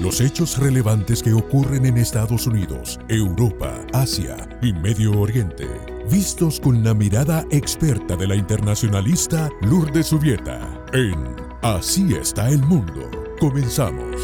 [0.00, 5.66] Los hechos relevantes que ocurren en Estados Unidos, Europa, Asia y Medio Oriente,
[6.10, 11.16] vistos con la mirada experta de la internacionalista Lourdes Subieta, en
[11.62, 13.10] Así está el mundo.
[13.40, 14.16] Comenzamos.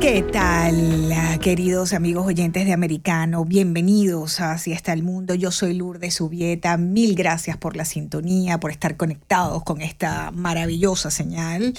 [0.00, 3.44] ¿Qué tal, queridos amigos oyentes de Americano?
[3.44, 5.36] Bienvenidos a Así está el mundo.
[5.36, 6.76] Yo soy Lourdes Subieta.
[6.76, 11.74] Mil gracias por la sintonía, por estar conectados con esta maravillosa señal.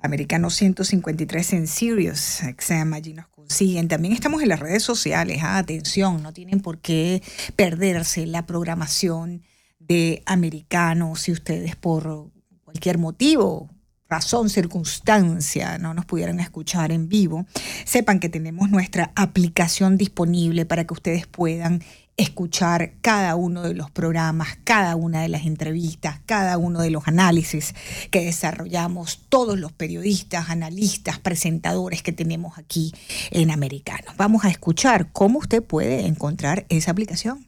[0.00, 3.88] Americano 153 en Sirius XM, allí nos consiguen.
[3.88, 7.20] También estamos en las redes sociales, ah, atención, no tienen por qué
[7.56, 9.42] perderse la programación
[9.80, 12.30] de Americano si ustedes por
[12.62, 13.70] cualquier motivo,
[14.08, 17.46] razón, circunstancia, no nos pudieran escuchar en vivo,
[17.84, 21.82] sepan que tenemos nuestra aplicación disponible para que ustedes puedan
[22.18, 27.08] escuchar cada uno de los programas, cada una de las entrevistas, cada uno de los
[27.08, 27.74] análisis
[28.10, 32.92] que desarrollamos todos los periodistas, analistas, presentadores que tenemos aquí
[33.30, 34.12] en Americano.
[34.18, 37.47] Vamos a escuchar cómo usted puede encontrar esa aplicación.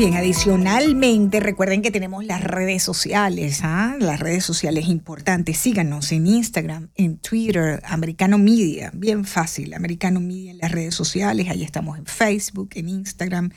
[0.00, 3.96] Bien, adicionalmente, recuerden que tenemos las redes sociales, ¿ah?
[4.00, 5.58] las redes sociales importantes.
[5.58, 11.50] Síganos en Instagram, en Twitter, Americano Media, bien fácil, Americano Media en las redes sociales.
[11.50, 13.52] Ahí estamos en Facebook, en Instagram,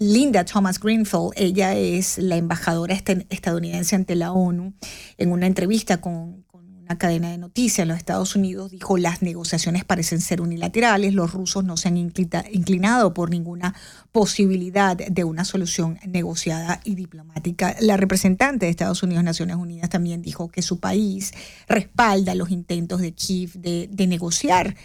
[0.05, 4.75] Linda Thomas Greenfield, ella es la embajadora estadounidense ante la ONU,
[5.17, 9.84] en una entrevista con, una cadena de noticias en los Estados Unidos dijo las negociaciones
[9.84, 13.73] parecen ser unilaterales, los rusos no se han inclinado por ninguna
[14.11, 17.75] posibilidad de una solución negociada y diplomática.
[17.79, 21.34] La representante de Estados Unidos, Naciones Unidas, también dijo que su país
[21.67, 24.75] respalda los intentos de Kiev de negociar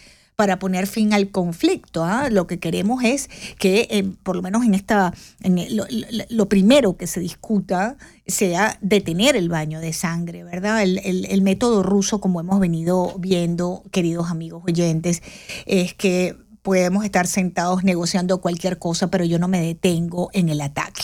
[0.41, 2.03] para poner fin al conflicto.
[2.03, 2.31] ¿ah?
[2.31, 3.29] Lo que queremos es
[3.59, 5.13] que, eh, por lo menos en esta,
[6.31, 10.83] lo, primero que se discuta sea detener el baño de sangre, ¿verdad?
[10.83, 15.23] El, el método ruso, como hemos venido viendo, queridos amigos oyentes,
[15.67, 20.63] es que podemos estar sentados negociando cualquier cosa, pero yo no me detengo en el
[20.63, 21.03] ataque.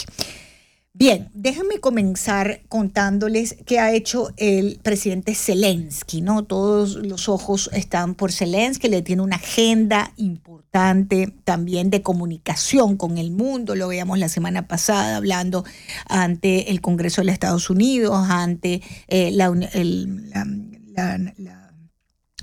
[0.98, 6.44] Bien, déjenme comenzar contándoles qué ha hecho el presidente Zelensky, ¿no?
[6.44, 13.18] Todos los ojos están por Zelensky, le tiene una agenda importante también de comunicación con
[13.18, 15.66] el mundo, lo veíamos la semana pasada hablando
[16.08, 19.52] ante el Congreso de los Estados Unidos, ante eh, la,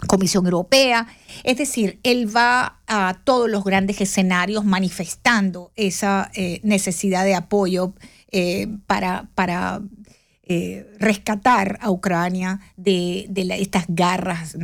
[0.06, 1.08] Comisión Europea.
[1.44, 7.94] Es decir, él va a todos los grandes escenarios manifestando esa eh, necesidad de apoyo
[8.34, 9.82] eh, para, para
[10.46, 14.58] eh, rescatar a Ucrania de, estas garras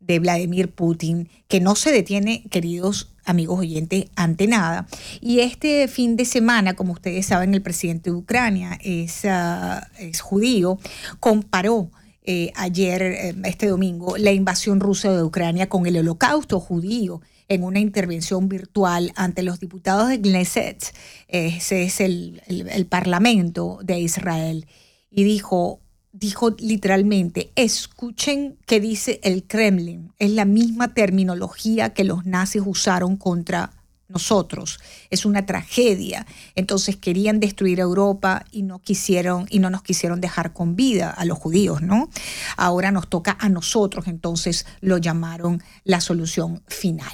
[0.00, 4.88] de Vladimir Putin, que no se detiene, queridos amigos oyentes, ante nada.
[5.20, 10.20] Y este fin de semana, como ustedes saben, el presidente de Ucrania es, ah, es
[10.20, 10.80] judío,
[11.20, 11.90] comparó
[12.24, 17.80] eh, ayer, este domingo, la invasión rusa de Ucrania con el holocausto judío en una
[17.80, 20.94] intervención virtual ante los diputados de Knesset,
[21.28, 22.42] ese es el,
[22.88, 24.66] Parlamento de Israel,
[25.10, 25.80] y dijo,
[26.12, 33.16] dijo literalmente, escuchen qué dice el Kremlin, es la misma terminología que los nazis usaron
[33.16, 33.72] contra
[34.14, 34.80] nosotros.
[35.10, 36.26] Es una tragedia.
[36.54, 41.24] Entonces querían destruir Europa y no quisieron y no nos quisieron dejar con vida a
[41.24, 42.08] los judíos, ¿no?
[42.56, 47.12] Ahora nos toca a nosotros, entonces lo llamaron la solución final.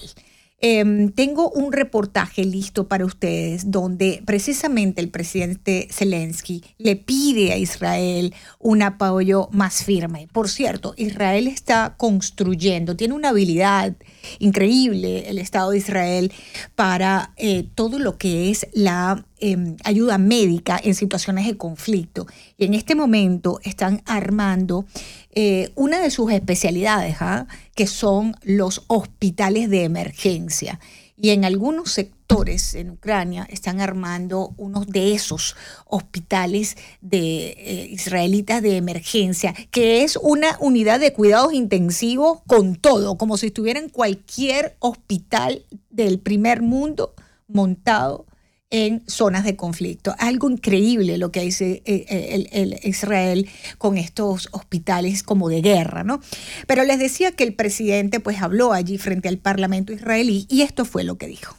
[0.62, 7.56] Em, tengo un reportaje listo para ustedes donde precisamente el presidente Zelensky le pide a
[7.56, 10.28] Israel un apoyo más firme.
[10.32, 13.96] Por cierto, Israel está construyendo, tiene una habilidad
[14.38, 16.32] increíble el Estado de Israel
[16.74, 22.26] para eh, todo lo que es la em, ayuda médica en situaciones de conflicto.
[22.58, 24.84] Y en este momento están armando
[25.32, 27.46] eh, una de sus especialidades, ¿ah?
[27.74, 30.80] que son los hospitales de emergencia.
[31.16, 35.56] Y en algunos sectores en Ucrania están armando unos de esos
[35.86, 43.18] hospitales de eh, israelitas de emergencia, que es una unidad de cuidados intensivos con todo,
[43.18, 47.14] como si estuviera en cualquier hospital del primer mundo
[47.48, 48.26] montado
[48.70, 50.14] en zonas de conflicto.
[50.18, 56.04] Algo increíble lo que hace eh, eh, el, Israel con estos hospitales como de guerra,
[56.04, 56.20] ¿no?
[56.66, 60.84] Pero les decía que el presidente pues habló allí frente al Parlamento israelí y esto
[60.84, 61.56] fue lo que dijo.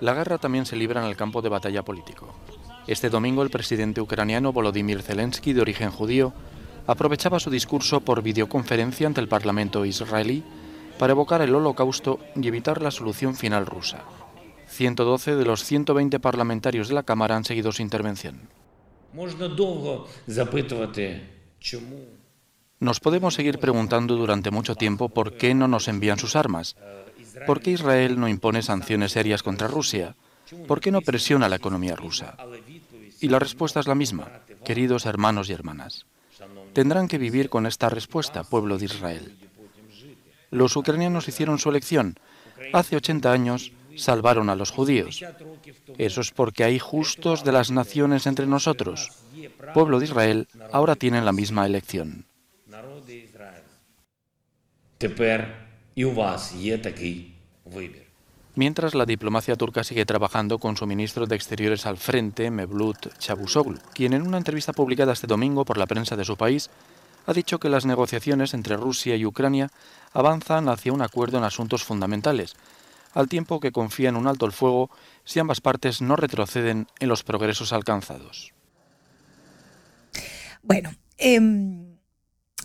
[0.00, 2.34] La guerra también se libra en el campo de batalla político.
[2.88, 6.32] Este domingo el presidente ucraniano Volodymyr Zelensky, de origen judío,
[6.88, 10.42] aprovechaba su discurso por videoconferencia ante el Parlamento israelí
[10.98, 14.02] para evocar el holocausto y evitar la solución final rusa.
[14.72, 18.48] 112 de los 120 parlamentarios de la Cámara han seguido su intervención.
[22.80, 26.76] Nos podemos seguir preguntando durante mucho tiempo por qué no nos envían sus armas,
[27.46, 30.16] por qué Israel no impone sanciones serias contra Rusia,
[30.66, 32.36] por qué no presiona la economía rusa.
[33.20, 36.06] Y la respuesta es la misma, queridos hermanos y hermanas.
[36.72, 39.36] Tendrán que vivir con esta respuesta, pueblo de Israel.
[40.50, 42.18] Los ucranianos hicieron su elección.
[42.72, 45.24] Hace 80 años salvaron a los judíos.
[45.98, 49.10] Eso es porque hay justos de las naciones entre nosotros.
[49.74, 52.26] Pueblo de Israel ahora tienen la misma elección.
[58.54, 63.78] Mientras la diplomacia turca sigue trabajando con su ministro de Exteriores al frente, Mevlut Çavuşoğlu,
[63.94, 66.68] quien en una entrevista publicada este domingo por la prensa de su país
[67.26, 69.70] ha dicho que las negociaciones entre Rusia y Ucrania
[70.12, 72.56] avanzan hacia un acuerdo en asuntos fundamentales,
[73.12, 74.90] al tiempo que confía en un alto el fuego
[75.24, 78.52] si ambas partes no retroceden en los progresos alcanzados.
[80.62, 81.96] Bueno, em,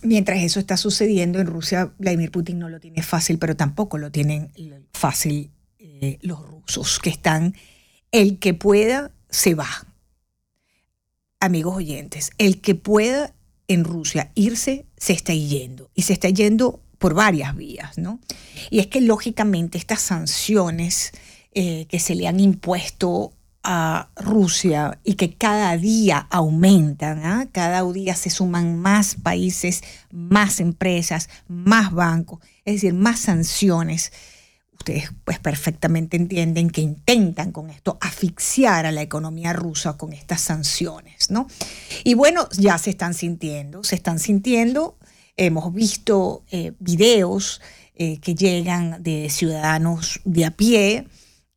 [0.03, 4.11] mientras eso está sucediendo en Rusia, Vladimir Putin no lo tiene fácil, pero tampoco lo
[4.11, 4.51] tienen
[4.93, 7.55] fácil eh, los rusos, que están,
[8.11, 9.67] el que pueda, se va.
[11.39, 13.33] Amigos oyentes, el que pueda
[13.67, 15.89] en Rusia irse, se está yendo.
[15.93, 18.19] Y se está yendo por varias vías, ¿no?
[18.69, 21.11] Y es que lógicamente estas sanciones
[21.53, 27.47] eh, que se le han impuesto a Rusia y que cada día aumentan, ¿ah?
[27.51, 34.13] cada día se suman más países, más empresas, más bancos, es decir, más sanciones.
[34.71, 40.39] Ustedes pues perfectamente entienden que intentan con esto asfixiar a la economía rusa con estas
[40.39, 41.47] sanciones, ¿no?
[42.05, 44.97] Y bueno, ya se están sintiendo, se están sintiendo
[45.37, 47.61] Hemos visto eh, videos
[47.95, 51.07] eh, que llegan de ciudadanos de a pie,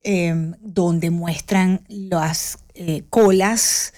[0.02, 3.94] em, donde muestran las eh, colas,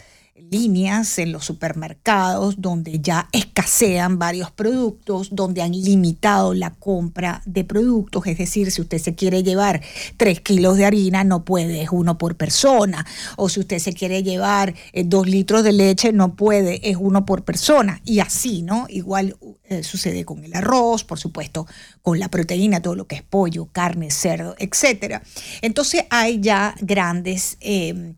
[0.53, 7.65] líneas en los supermercados donde ya escasean varios productos, donde han limitado la compra de
[7.65, 9.81] productos, es decir, si usted se quiere llevar
[10.19, 13.05] tres kilos de harina, no puede, es uno por persona,
[13.37, 17.25] o si usted se quiere llevar eh, dos litros de leche, no puede, es uno
[17.25, 18.87] por persona, y así, ¿no?
[18.91, 21.67] Igual eh, sucede con el arroz, por supuesto,
[22.03, 25.23] con la proteína, todo lo que es pollo, carne, cerdo, etc.
[25.63, 28.15] Entonces hay ya grandes eh,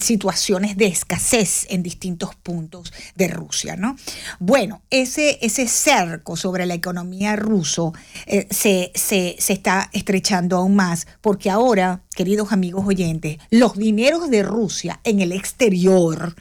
[0.00, 3.76] situaciones de escasez en distintos puntos de Rusia.
[3.76, 3.96] ¿no?
[4.38, 7.92] Bueno, ese, ese cerco sobre la economía ruso
[8.26, 14.30] eh, se, se, se está estrechando aún más porque ahora, queridos amigos oyentes, los dineros
[14.30, 16.34] de Rusia en el exterior,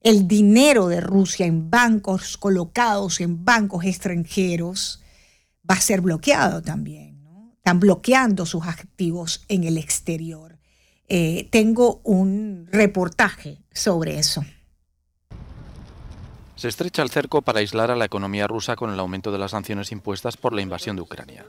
[0.00, 5.00] el dinero de Rusia en bancos colocados en bancos extranjeros,
[5.68, 7.22] va a ser bloqueado también.
[7.22, 7.52] ¿no?
[7.56, 10.51] Están bloqueando sus activos en el exterior.
[11.14, 14.42] Eh, tengo un reportaje sobre eso.
[16.56, 19.50] Se estrecha el cerco para aislar a la economía rusa con el aumento de las
[19.50, 21.44] sanciones impuestas por la invasión de Ucrania.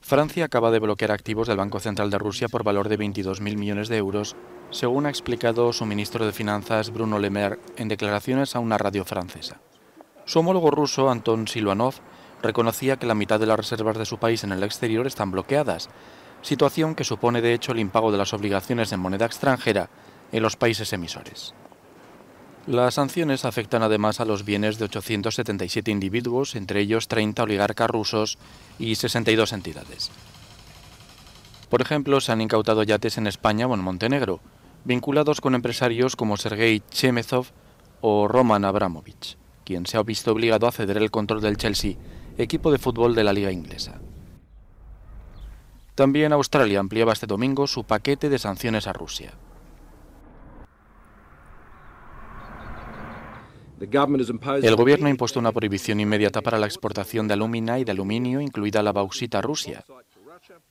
[0.00, 3.88] Francia acaba de bloquear activos del Banco Central de Rusia por valor de 22.000 millones
[3.88, 4.34] de euros,
[4.72, 9.04] según ha explicado su ministro de Finanzas Bruno Le Maire en declaraciones a una radio
[9.04, 9.60] francesa.
[10.24, 11.94] Su homólogo ruso, Anton Silvanov,
[12.42, 15.88] reconocía que la mitad de las reservas de su país en el exterior están bloqueadas
[16.42, 19.88] situación que supone de hecho el impago de las obligaciones en moneda extranjera
[20.32, 21.54] en los países emisores.
[22.66, 28.38] Las sanciones afectan además a los bienes de 877 individuos, entre ellos 30 oligarcas rusos
[28.78, 30.10] y 62 entidades.
[31.68, 34.40] Por ejemplo, se han incautado yates en España o en Montenegro,
[34.84, 37.46] vinculados con empresarios como Sergei Chemezov
[38.00, 41.96] o Roman Abramovich, quien se ha visto obligado a ceder el control del Chelsea,
[42.38, 44.00] equipo de fútbol de la liga inglesa.
[46.02, 49.34] También Australia ampliaba este domingo su paquete de sanciones a Rusia.
[53.78, 58.40] El gobierno ha impuesto una prohibición inmediata para la exportación de alumina y de aluminio,
[58.40, 59.84] incluida la bauxita a Rusia,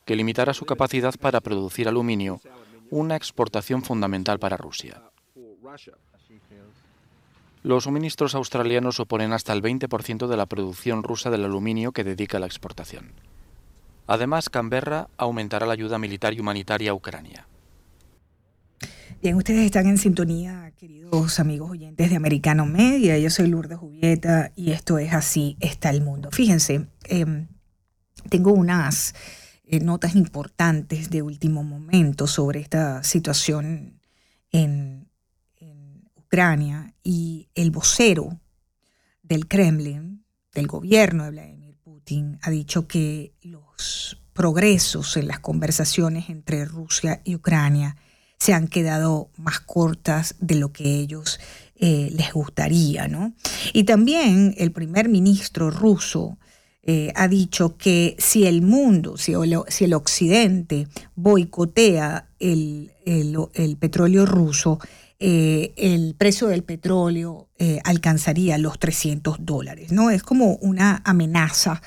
[0.04, 2.42] que limitará su capacidad para producir aluminio,
[2.90, 5.02] una exportación fundamental para Rusia.
[7.64, 12.36] Los suministros australianos suponen hasta el 20% de la producción rusa del aluminio que dedica
[12.36, 13.14] a la exportación.
[14.12, 17.48] Además, Canberra aumentará la ayuda militar y humanitaria a Ucrania.
[19.22, 23.18] Bien, ustedes están en sintonía, queridos amigos oyentes de Americano Media.
[23.18, 26.30] Yo soy Lourdes Julieta y esto es Así está el mundo.
[26.30, 27.48] Fíjense, em,
[28.30, 29.16] tengo unas
[29.64, 34.02] eh, notas importantes de último momento sobre esta situación
[34.52, 35.08] en,
[35.56, 38.42] en Ucrania y el vocero
[39.24, 43.71] del Kremlin, del gobierno de Vladimir Putin, ha dicho que los
[44.34, 47.96] progresos en las conversaciones entre Rusia y Ucrania
[48.42, 51.40] se han quedado más cortas de lo que ellos
[51.76, 53.08] eh, les gustaría.
[53.08, 53.34] ¿no?
[53.72, 56.40] Y también el primer ministro ruso
[56.82, 62.92] eh, ha dicho que si el mundo, si, el occidente boicotea el,
[63.80, 64.80] petróleo ruso,
[65.20, 67.48] eh, el precio del petróleo
[67.84, 69.92] alcanzaría los 300 dólares.
[69.92, 70.10] ¿no?
[70.10, 71.84] Es como una amenaza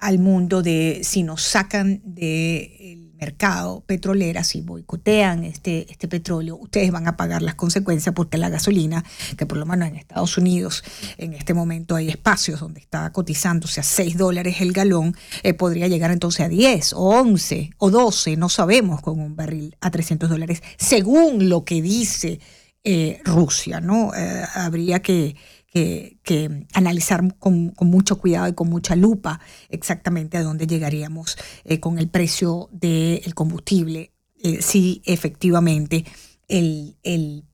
[0.00, 6.90] al mundo de si nos sacan del mercado petrolera, si boicotean este, este petróleo, ustedes
[6.90, 9.04] van a pagar las consecuencias porque la gasolina,
[9.36, 10.82] que por lo menos en Estados Unidos
[11.18, 15.86] en este momento hay espacios donde está cotizándose a 6 dólares el galón, eh, podría
[15.86, 20.30] llegar entonces a 10 o 11 o 12, no sabemos, con un barril a 300
[20.30, 22.40] dólares, según lo que dice
[22.84, 24.10] eh, Rusia, ¿no?
[24.54, 25.36] habría que
[25.70, 31.98] que, analizar con, mucho cuidado y con mucha lupa exactamente a dónde llegaríamos eh, con
[31.98, 34.12] el precio del combustible,
[34.42, 36.04] eh, si efectivamente
[36.48, 37.44] el,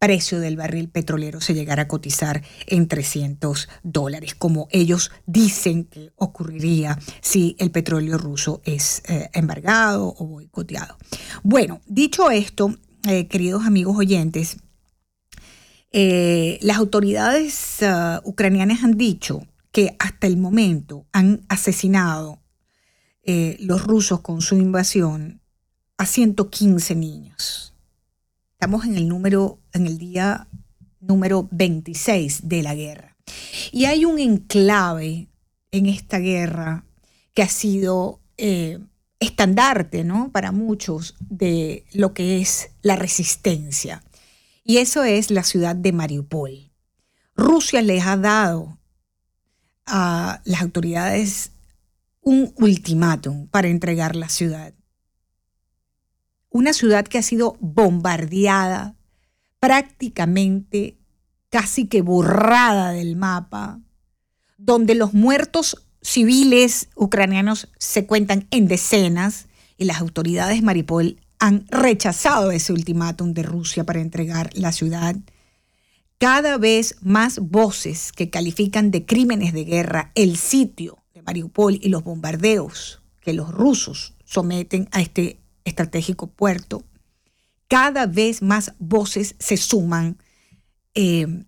[0.00, 6.12] precio del barril petrolero se llegara a cotizar en 300 dólares, como ellos dicen que
[6.14, 10.96] ocurriría si el petróleo ruso es eh, embargado o boicoteado.
[11.42, 12.72] Bueno, dicho esto,
[13.28, 14.58] queridos amigos oyentes,
[15.92, 22.40] eh, las autoridades uh, ucranianas han dicho que hasta el momento han asesinado
[23.22, 25.40] eh, los rusos con su invasión
[25.96, 27.74] a 115 niños.
[28.52, 30.48] Estamos en el número, en el día
[31.00, 33.16] número 26 de la guerra.
[33.72, 35.28] Y hay un enclave
[35.70, 36.84] en esta guerra
[37.34, 38.78] que ha sido eh,
[39.20, 40.32] estandarte, ¿no?
[40.32, 44.02] Para muchos de lo que es la resistencia.
[44.68, 46.70] Y eso es la ciudad de Mariupol.
[47.34, 48.78] Rusia les ha dado
[49.86, 51.52] a las autoridades
[52.20, 54.74] un ultimátum para entregar la ciudad.
[56.50, 58.94] una ciudad que ha sido bombardeada,
[59.58, 60.98] prácticamente
[61.48, 63.80] casi que borrada del mapa,
[64.58, 69.46] donde los muertos civiles ucranianos se cuentan en decenas
[69.78, 75.16] y las autoridades Maripol han rechazado ese ultimátum de Rusia para entregar la ciudad.
[76.18, 81.90] Cada vez más voces que califican de crímenes de guerra el sitio de Mariupol y
[81.90, 86.82] los bombardeos que los rusos someten a este estratégico puerto.
[87.68, 90.18] Cada vez más voces se suman
[90.94, 91.44] eh,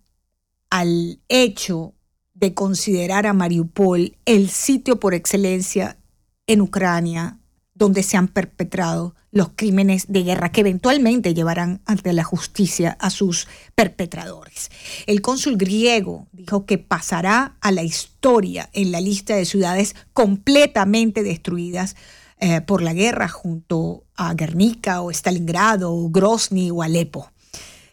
[0.69, 1.95] al hecho
[2.35, 5.99] de considerar a Mariupol el sitio por excelencia
[6.47, 7.40] en Ucrania
[7.81, 13.09] donde se han perpetrado los crímenes de guerra que eventualmente llevarán ante la justicia a
[13.09, 14.71] sus perpetradores.
[15.07, 21.23] El cónsul griego dijo que pasará a la historia en la lista de ciudades completamente
[21.23, 21.97] destruidas
[22.39, 27.33] eh, por la guerra junto a Guernica o Stalingrado o Grozny o Alepo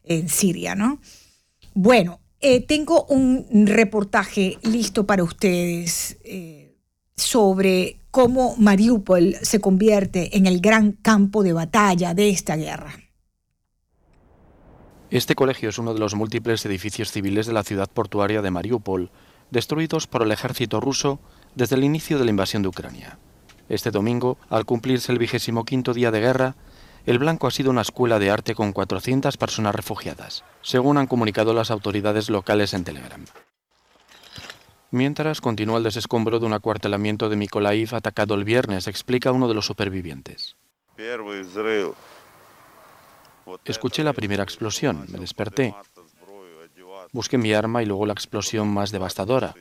[0.04, 1.00] en Siria, ¿no?
[1.74, 6.76] Bueno, eh, tengo un reportaje listo para ustedes eh,
[7.16, 12.96] sobre cómo Mariupol se convierte en el gran campo de batalla de esta guerra.
[15.12, 19.12] Este colegio es uno de los múltiples edificios civiles de la ciudad portuaria de Mariupol,
[19.52, 21.20] destruidos por el ejército ruso
[21.54, 23.20] desde el inicio de la invasión de Ucrania.
[23.70, 26.56] Este domingo, al cumplirse el vigésimo quinto día de guerra,
[27.06, 31.54] el Blanco ha sido una escuela de arte con 400 personas refugiadas, según han comunicado
[31.54, 33.24] las autoridades locales en Telegram.
[34.92, 39.54] Mientras continúa el desescombro de un acuartelamiento de Mykolaiv atacado el viernes, explica uno de
[39.54, 40.56] los supervivientes.
[43.66, 45.76] Escuché la primera explosión, me desperté.
[47.12, 49.54] Busqué mi arma y luego la explosión más devastadora.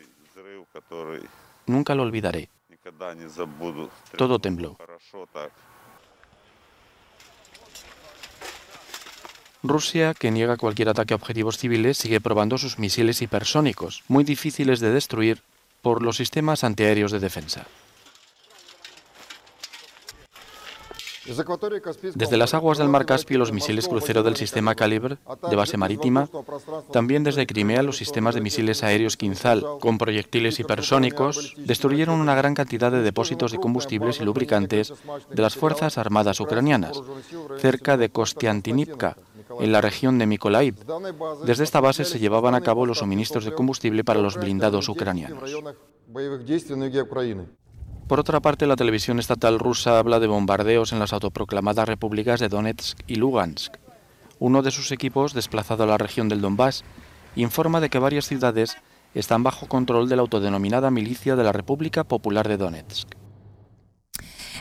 [1.67, 2.49] Nunca lo olvidaré.
[4.17, 4.77] Todo tembló.
[9.69, 14.81] Rusia, que niega cualquier ataque a objetivos civiles, sigue probando sus misiles hipersónicos, muy difíciles
[14.81, 15.43] de destruir
[15.83, 17.67] por los sistemas antiaéreos de defensa.
[22.15, 25.19] Desde las aguas del mar Caspio los misiles crucero del sistema Calibre
[25.51, 26.29] de base marítima,
[26.93, 32.55] también desde Crimea los sistemas de misiles aéreos Kinzhal con proyectiles hipersónicos destruyeron una gran
[32.55, 34.93] cantidad de depósitos de combustibles y lubricantes
[35.31, 37.03] de las Fuerzas Armadas ucranianas,
[37.59, 39.17] cerca de Kostiantinivka,
[39.61, 40.77] en la región de Mykolaiv.
[41.45, 45.51] Desde esta base se llevaban a cabo los suministros de combustible para los blindados ucranianos.
[48.07, 52.49] Por otra parte, la televisión estatal rusa habla de bombardeos en las autoproclamadas repúblicas de
[52.49, 53.75] Donetsk y Lugansk.
[54.39, 56.85] Uno de sus equipos, desplazado a la región del Donbass,
[57.35, 58.77] informa de que varias ciudades
[59.15, 63.09] están bajo control de la autodenominada milicia de la República Popular de Donetsk.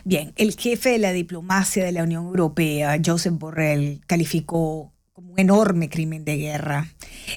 [0.07, 5.39] Bien, el jefe de la diplomacia de la Unión Europea, Joseph Borrell, calificó como un
[5.39, 6.89] enorme crimen de guerra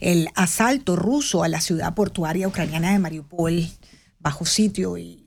[0.03, 3.67] el asalto ruso a la ciudad portuaria ucraniana de Mariupol
[4.21, 5.18] bajo sitio y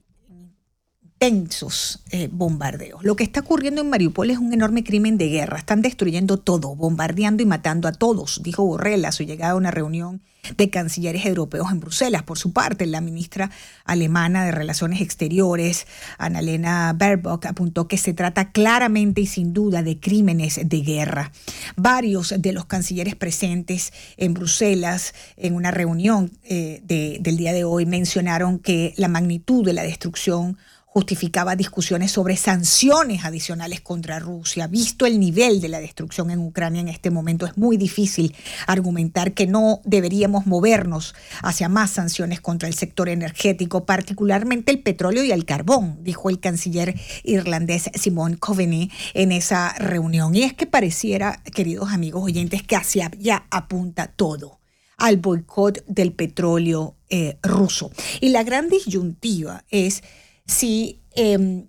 [1.21, 3.03] intensos eh, bombardeos.
[3.03, 5.59] Lo que está ocurriendo en Mariupol es un enorme crimen de guerra.
[5.59, 9.69] Están destruyendo todo, bombardeando y matando a todos, dijo Borrell a su llegada a una
[9.69, 10.23] reunión
[10.57, 12.23] de cancilleres europeos en Bruselas.
[12.23, 13.51] Por su parte, la ministra
[13.85, 15.85] alemana de Relaciones Exteriores,
[16.17, 21.31] Annalena Baerbock, apuntó que se trata claramente y sin duda de crímenes de guerra.
[21.75, 26.81] Varios de los cancilleres presentes en Bruselas en una reunión eh,
[27.21, 30.57] del día de hoy mencionaron que la magnitud de la destrucción
[30.93, 34.67] justificaba discusiones sobre sanciones adicionales contra Rusia.
[34.67, 38.35] Visto el nivel de la destrucción en Ucrania en este momento, es muy difícil
[38.67, 45.23] argumentar que no deberíamos movernos hacia más sanciones contra el sector energético, particularmente el petróleo
[45.23, 50.35] y el carbón, dijo el canciller irlandés Simon Coveney en esa reunión.
[50.35, 54.59] Y es que pareciera, queridos amigos oyentes, que hacia allá apunta todo
[54.97, 57.91] al boicot del petróleo eh, ruso.
[58.19, 60.03] Y la gran disyuntiva es
[60.51, 61.67] si em,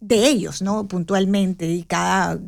[0.00, 0.86] de ellos, ¿no?
[0.86, 2.38] Puntualmente, y cada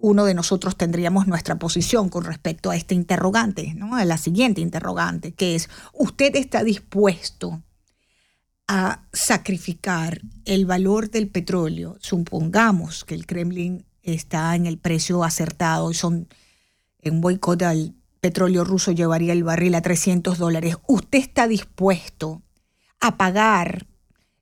[0.00, 3.96] uno de nosotros tendríamos nuestra posición con respecto a este interrogante, ¿no?
[3.96, 7.62] A la siguiente interrogante, que es, ¿usted está dispuesto
[8.68, 11.96] a sacrificar el valor del petróleo?
[12.00, 16.28] Supongamos que el Kremlin está en el precio acertado y son
[17.00, 20.76] en boicot al petróleo ruso llevaría el barril a 300 dólares.
[20.86, 22.42] ¿Usted está dispuesto
[23.00, 23.87] a pagar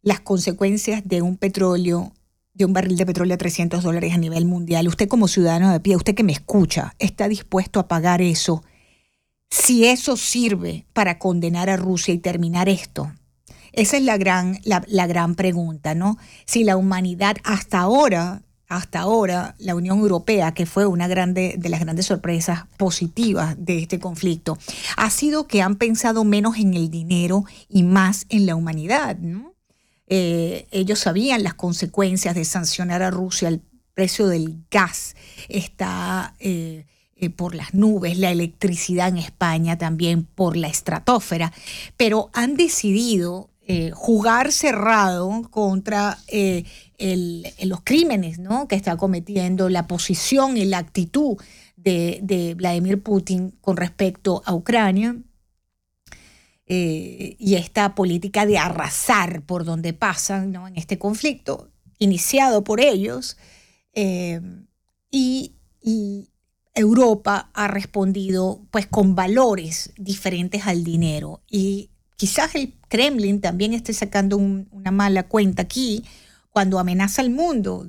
[0.07, 2.13] las consecuencias de un petróleo,
[2.55, 4.87] de un barril de petróleo a 300 dólares a nivel mundial.
[4.87, 8.63] Usted como ciudadano de pie, usted que me escucha, ¿está dispuesto a pagar eso?
[9.51, 13.13] Si eso sirve para condenar a Rusia y terminar esto.
[13.73, 16.19] Esa es la gran, la, gran pregunta, ¿no?
[16.45, 21.69] Si la humanidad hasta ahora hasta ahora la Unión Europea, que fue una grande, de
[21.69, 24.57] las grandes sorpresas positivas de este conflicto,
[24.97, 29.17] ha sido que han pensado menos en el dinero y más en la humanidad.
[30.09, 33.61] Eh, ellos sabían las consecuencias de sancionar a Rusia, el
[33.95, 35.17] precio del gas
[35.49, 41.53] está eh, eh, por las nubes, la electricidad en España también por la estratosfera,
[41.97, 43.51] pero han decidido
[43.95, 48.39] jugar cerrado contra los crímenes
[48.69, 51.37] que está cometiendo, la posición y la actitud
[51.77, 55.17] de, Vladimir Putin con respecto a Ucrania.
[56.69, 60.67] Eh, y esta política de arrasar por donde pasan ¿no?
[60.67, 63.37] en este conflicto, iniciado por ellos,
[63.93, 64.41] eh,
[65.11, 65.53] y,
[66.75, 71.41] Europa ha respondido pues con valores diferentes al dinero.
[71.51, 76.05] Y quizás el Kremlin también esté sacando una mala cuenta aquí,
[76.51, 77.87] cuando amenaza al mundo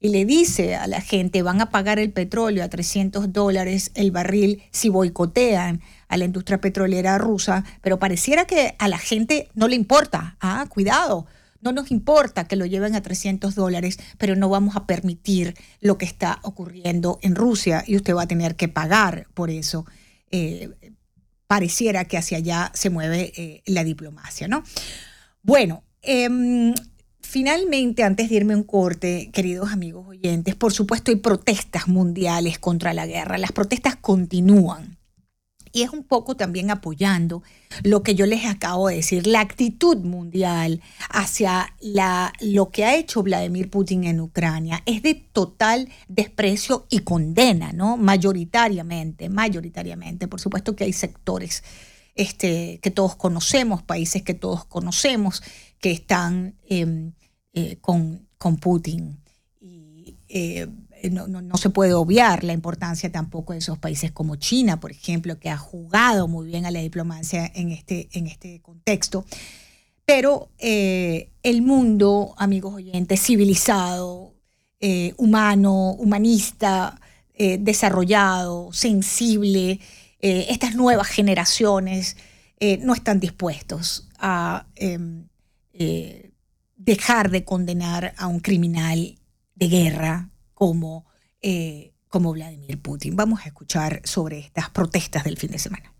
[0.00, 4.10] y le dice a la gente van a pagar el petróleo a 300 dólares el
[4.10, 9.68] barril si boicotean a la industria petrolera rusa, pero pareciera que a la gente no
[9.68, 10.36] le importa.
[10.40, 11.26] Ah, cuidado,
[11.60, 15.98] no nos importa que lo lleven a 300 dólares, pero no vamos a permitir lo
[15.98, 19.86] que está ocurriendo en Rusia y usted va a tener que pagar por eso.
[20.30, 20.70] Eh,
[21.46, 24.62] pareciera que hacia allá se mueve eh, la diplomacia, ¿no?
[25.42, 26.74] Bueno, eh,
[27.28, 32.60] Finalmente, antes de irme a un corte, queridos amigos oyentes, por supuesto hay protestas mundiales
[32.60, 33.36] contra la guerra.
[33.36, 34.96] Las protestas continúan.
[35.76, 37.42] Y es un poco también apoyando
[37.82, 42.96] lo que yo les acabo de decir, la actitud mundial hacia la, lo que ha
[42.96, 47.98] hecho Vladimir Putin en Ucrania es de total desprecio y condena, ¿no?
[47.98, 50.28] Mayoritariamente, mayoritariamente.
[50.28, 51.62] Por supuesto que hay sectores
[52.14, 55.42] este, que todos conocemos, países que todos conocemos,
[55.78, 57.12] que están em,
[57.52, 59.20] eh, con, con, Putin.
[59.60, 60.68] Y eh,
[61.10, 65.38] no, no, se puede obviar la importancia tampoco de esos países como China, por ejemplo,
[65.38, 69.24] que ha jugado muy bien a la diplomacia en este, en este contexto.
[70.04, 74.34] Pero eh, el mundo, amigos oyentes, civilizado,
[75.16, 77.00] humano, humanista,
[77.36, 79.80] desarrollado, sensible,
[80.20, 82.16] estas nuevas generaciones
[82.82, 85.26] no están dispuestos a em,
[85.72, 86.30] eh,
[86.76, 89.18] dejar de condenar a un criminal
[89.54, 91.04] de guerra como,
[91.42, 93.14] eh, como Vladimir Putin.
[93.14, 95.92] Vamos a escuchar sobre estas protestas del fin de semana.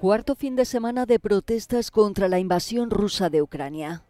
[0.00, 4.04] Cuarto fin de semana de protestas contra la invasión rusa de Ucrania.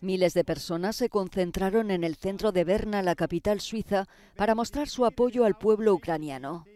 [0.00, 4.06] Miles de personas se concentraron en el centro de Berna, la capital suiza,
[4.36, 6.66] para mostrar su apoyo al pueblo ucraniano.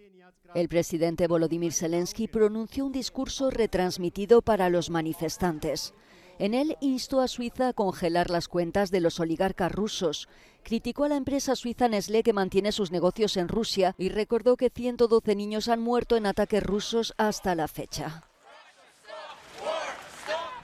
[0.56, 5.94] El presidente Volodymyr Zelensky pronunció un discurso retransmitido para los manifestantes.
[6.38, 10.28] En él instó a Suiza a congelar las cuentas de los oligarcas rusos,
[10.64, 14.70] criticó a la empresa suiza Nestlé que mantiene sus negocios en Rusia y recordó que
[14.70, 18.24] 112 niños han muerto en ataques rusos hasta la fecha.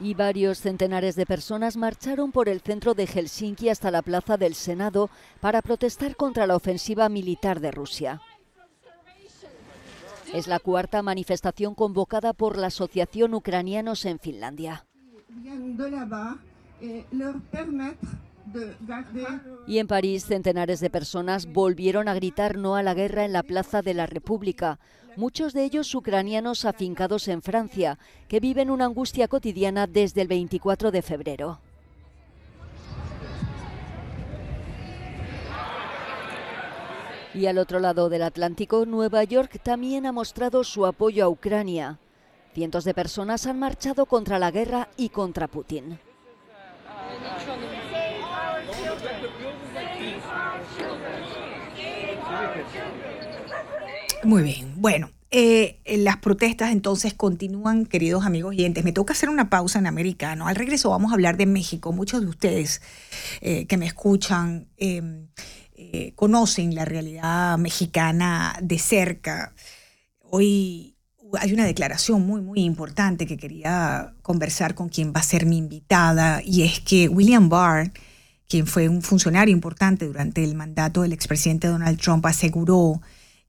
[0.01, 4.55] Y varios centenares de personas marcharon por el centro de Helsinki hasta la plaza del
[4.55, 8.23] Senado para protestar contra la ofensiva militar de Rusia.
[10.33, 14.87] Es la cuarta manifestación convocada por la Asociación Ucranianos en Finlandia.
[19.67, 23.43] Y en París, centenares de personas volvieron a gritar no a la guerra en la
[23.43, 24.79] Plaza de la República,
[25.17, 30.91] muchos de ellos ucranianos afincados en Francia, que viven una angustia cotidiana desde el 24
[30.91, 31.61] de febrero.
[37.33, 42.01] Y al otro lado del Atlántico, Nueva York también ha mostrado su apoyo a Ucrania.
[42.55, 45.99] Cientos de personas han marchado contra la guerra y contra Putin.
[54.23, 58.85] Muy bien, bueno, eh, las protestas entonces continúan, queridos amigos oyentes.
[58.85, 60.49] Me toca hacer una pausa en americano.
[60.49, 61.93] Al regreso vamos a hablar de México.
[61.93, 62.83] Muchos de ustedes
[63.41, 65.29] eh, que me escuchan em,
[65.75, 69.55] eh, conocen la realidad mexicana de cerca.
[70.19, 70.97] Hoy
[71.39, 75.59] hay una declaración muy, muy importante que quería conversar con quien va a ser mi
[75.59, 77.93] invitada, y es que William Barr,
[78.49, 83.01] quien fue un funcionario importante durante el mandato del expresidente Donald Trump, aseguró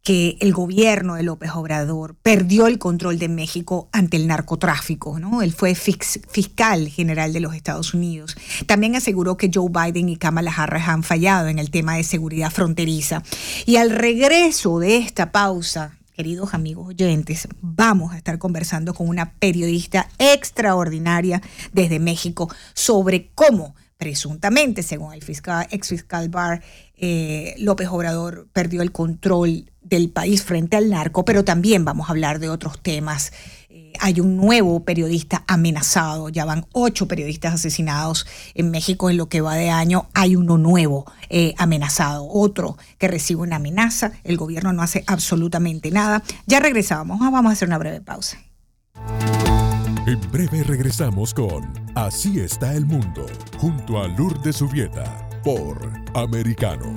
[0.03, 5.43] que el gobierno de López Obrador perdió el control de México ante el narcotráfico, ¿no?
[5.43, 8.35] Él fue fiscal general de los Estados Unidos.
[8.65, 12.49] También aseguró que Joe Biden y Kamala Harris han fallado en el tema de seguridad
[12.49, 13.21] fronteriza.
[13.67, 19.33] Y al regreso de esta pausa, queridos amigos oyentes, vamos a estar conversando con una
[19.39, 21.41] periodista extraordinaria
[21.73, 26.61] desde México sobre cómo presuntamente, según el fiscal, ex fiscal Barr,
[26.95, 32.11] eh, López Obrador perdió el control del país frente al narco, pero también vamos a
[32.11, 33.33] hablar de otros temas.
[34.03, 39.41] Hay un nuevo periodista amenazado, ya van ocho periodistas asesinados en México en lo que
[39.41, 44.73] va de año, hay uno nuevo eh, amenazado, otro que recibe una amenaza, el gobierno
[44.73, 46.23] no hace absolutamente nada.
[46.47, 48.39] Ya regresamos, vamos a hacer una breve pausa.
[50.07, 53.27] En breve regresamos con Así está el mundo,
[53.59, 55.77] junto a Lourdes Subieta, por
[56.15, 56.95] Americano.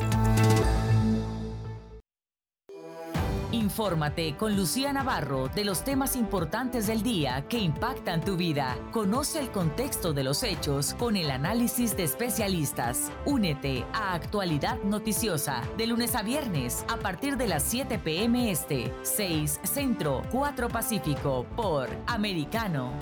[3.64, 8.76] Infórmate con Lucía Navarro de los temas importantes del día que impactan tu vida.
[8.92, 13.10] Conoce el contexto de los hechos con el análisis de especialistas.
[13.24, 18.50] Únete a Actualidad Noticiosa de lunes a viernes a partir de las 7 p.m.
[18.50, 22.92] Este, 6 Centro, 4 Pacífico por Americano.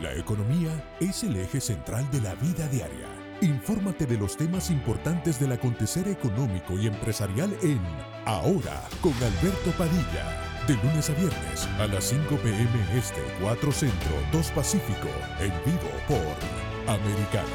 [0.00, 5.38] La economía es el eje central de la vida diaria Infórmate de los temas importantes
[5.38, 7.78] del acontecer económico y empresarial en
[8.24, 10.40] Ahora con Alberto Padilla.
[10.66, 15.08] De lunes a viernes a las 5 pm este, 4 centro, 2 pacífico,
[15.40, 17.48] en vivo por Americano.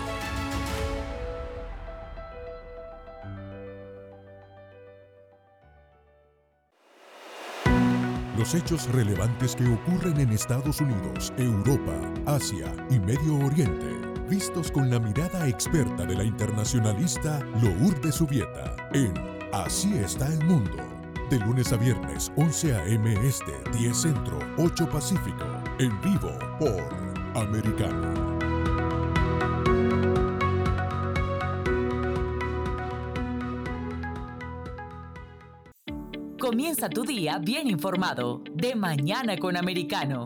[8.37, 14.89] Los hechos relevantes que ocurren en Estados Unidos, Europa, Asia y Medio Oriente vistos con
[14.89, 19.13] la mirada experta de la internacionalista Lourdes Subieta en
[19.51, 20.77] Así está el mundo.
[21.31, 23.27] De lunes a viernes, 11 a.m.
[23.27, 25.45] Este, 10 Centro, 8 Pacífico.
[25.79, 26.83] En vivo por
[27.35, 28.37] Americano.
[36.39, 38.43] Comienza tu día bien informado.
[38.53, 40.25] De mañana con Americano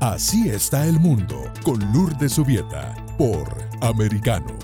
[0.00, 4.56] Así está el mundo, con Lourdes Subieta, por Americano.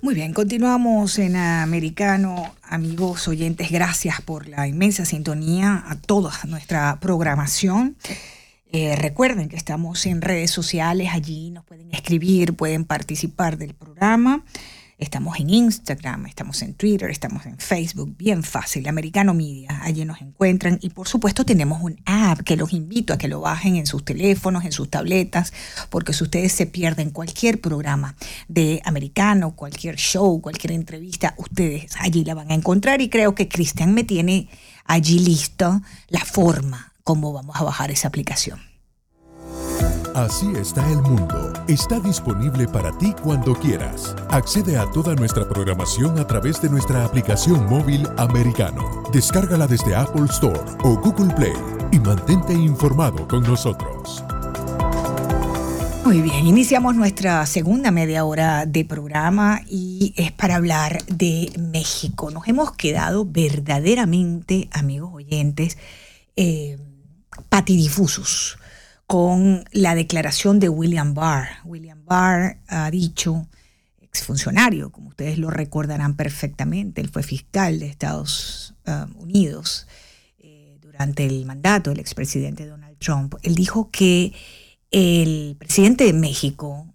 [0.00, 2.54] Muy bien, continuamos en Americano.
[2.62, 7.96] Amigos oyentes, gracias por la inmensa sintonía a toda nuestra programación.
[8.72, 14.42] Eh, recuerden que estamos en redes sociales, allí nos pueden escribir, pueden participar del programa.
[15.00, 20.20] Estamos en Instagram, estamos en Twitter, estamos en Facebook, bien fácil, Americano Media, allí nos
[20.20, 23.86] encuentran y por supuesto tenemos un app que los invito a que lo bajen en
[23.86, 25.54] sus teléfonos, en sus tabletas,
[25.88, 28.14] porque si ustedes se pierden cualquier programa
[28.48, 33.48] de Americano, cualquier show, cualquier entrevista, ustedes allí la van a encontrar y creo que
[33.48, 34.50] Cristian me tiene
[34.84, 38.69] allí listo la forma como vamos a bajar esa aplicación.
[40.14, 41.52] Así está el mundo.
[41.68, 44.16] Está disponible para ti cuando quieras.
[44.28, 49.04] Accede a toda nuestra programación a través de nuestra aplicación móvil americano.
[49.12, 51.54] Descárgala desde Apple Store o Google Play
[51.92, 54.24] y mantente informado con nosotros.
[56.04, 62.32] Muy bien, iniciamos nuestra segunda media hora de programa y es para hablar de México.
[62.32, 65.78] Nos hemos quedado verdaderamente, amigos oyentes,
[66.34, 66.78] eh,
[67.48, 68.58] patidifusos
[69.10, 71.48] con la declaración de William Barr.
[71.64, 73.48] William Barr ha dicho,
[74.00, 79.88] exfuncionario, como ustedes lo recordarán perfectamente, él fue fiscal de Estados um, Unidos
[80.38, 83.34] eh, durante el mandato del expresidente Donald Trump.
[83.42, 84.32] Él dijo que
[84.92, 86.86] el presidente de México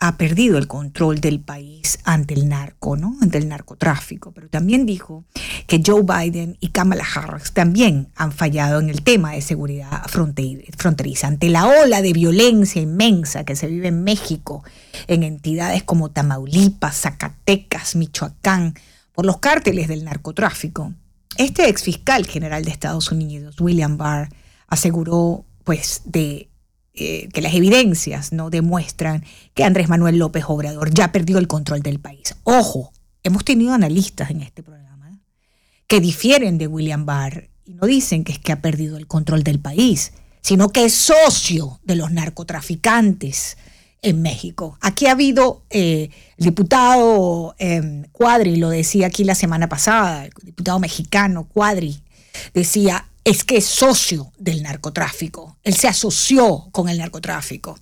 [0.00, 3.16] ha perdido el control del país ante el narco, ¿no?
[3.20, 4.30] Ante el narcotráfico.
[4.32, 5.24] Pero también dijo
[5.66, 11.26] que Joe Biden y Kamala Harris también han fallado en el tema de seguridad fronteriza.
[11.26, 14.62] Ante la ola de violencia inmensa que se vive en México,
[15.08, 18.74] en entidades como Tamaulipas, Zacatecas, Michoacán,
[19.12, 20.94] por los cárteles del narcotráfico,
[21.36, 24.28] este ex fiscal general de Estados Unidos, William Barr,
[24.68, 26.47] aseguró pues de
[27.00, 31.80] eh, que las evidencias no demuestran que Andrés Manuel López Obrador ya perdió el control
[31.80, 32.34] del país.
[32.42, 35.20] Ojo, hemos tenido analistas en este programa
[35.86, 39.44] que difieren de William Barr y no dicen que es que ha perdido el control
[39.44, 43.56] del país, sino que es socio de los narcotraficantes
[44.02, 44.76] en México.
[44.80, 50.32] Aquí ha habido eh, el diputado eh, Cuadri, lo decía aquí la semana pasada, el
[50.42, 52.02] diputado mexicano Cuadri,
[52.54, 57.78] decía, es que es socio del narcotráfico, él se asoció con el narcotráfico.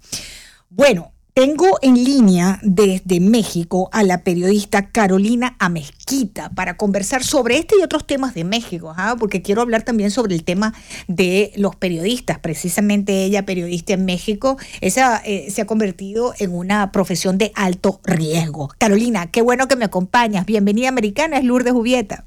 [0.70, 7.76] Bueno, tengo en línea desde México a la periodista Carolina Amezquita para conversar sobre este
[7.78, 9.14] y otros temas de México, ¿ah?
[9.16, 10.74] porque quiero hablar también sobre el tema
[11.06, 12.40] de los periodistas.
[12.40, 18.00] Precisamente ella, periodista en México, esa eh, se ha convertido en una profesión de alto
[18.02, 18.72] riesgo.
[18.78, 20.44] Carolina, qué bueno que me acompañas.
[20.44, 22.24] Bienvenida americana, es Lourdes Jubieta.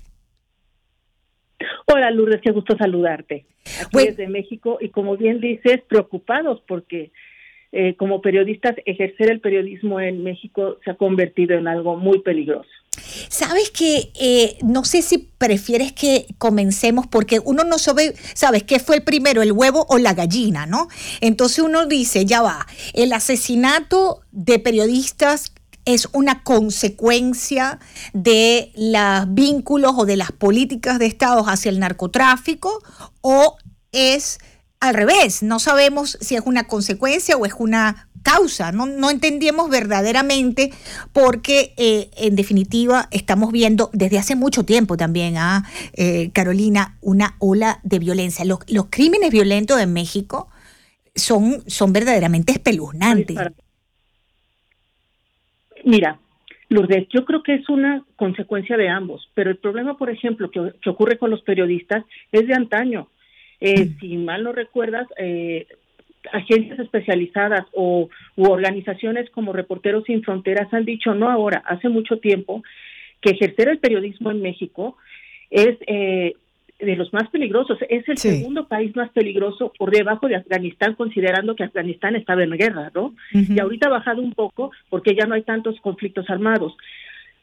[1.92, 3.46] Hola Lourdes, qué gusto saludarte.
[3.82, 7.12] Aquí desde México y como bien dices, preocupados porque
[7.72, 12.70] eh, como periodistas, ejercer el periodismo en México se ha convertido en algo muy peligroso.
[13.30, 18.80] Sabes que eh, no sé si prefieres que comencemos porque uno no sabe, sabes qué
[18.80, 20.88] fue el primero, el huevo o la gallina, ¿no?
[21.22, 25.54] Entonces uno dice, ya va, el asesinato de periodistas
[25.94, 27.80] es una consecuencia
[28.14, 32.84] de los vínculos o de las políticas de Estados hacia el narcotráfico
[33.22, 33.58] o
[33.92, 34.40] es
[34.80, 39.70] al revés, no sabemos si es una consecuencia o es una causa, no, no entendíamos
[39.70, 40.72] verdaderamente
[41.12, 45.64] porque eh, en definitiva estamos viendo desde hace mucho tiempo también a ¿ah?
[45.94, 48.46] eh, Carolina una ola de violencia.
[48.46, 50.48] Los, crímenes violentos en México
[51.16, 53.38] son, son verdaderamente espeluznantes.
[55.90, 56.20] Mira,
[56.70, 60.72] Lourdes, yo creo que es una consecuencia de ambos, pero el problema, por ejemplo, que,
[60.84, 63.08] que ocurre con los periodistas es de antaño.
[63.60, 65.66] Eh, si mal no recuerdas, eh,
[66.32, 72.18] agencias especializadas o u organizaciones como Reporteros Sin Fronteras han dicho, no ahora, hace mucho
[72.18, 72.62] tiempo,
[73.20, 74.96] que ejercer el periodismo en México
[75.50, 76.36] es eh,
[76.80, 77.78] de los más peligrosos.
[77.90, 82.52] Es el segundo país más peligroso por debajo de Afganistán, considerando que Afganistán estaba en
[82.52, 83.14] guerra, ¿no?
[83.32, 86.76] Y ahorita ha bajado un poco porque ya no hay tantos conflictos armados.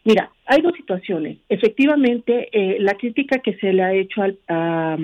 [0.04, 1.38] Mira, hay dos situaciones.
[1.48, 4.96] Efectivamente, eh, la crítica que se le ha hecho al, a,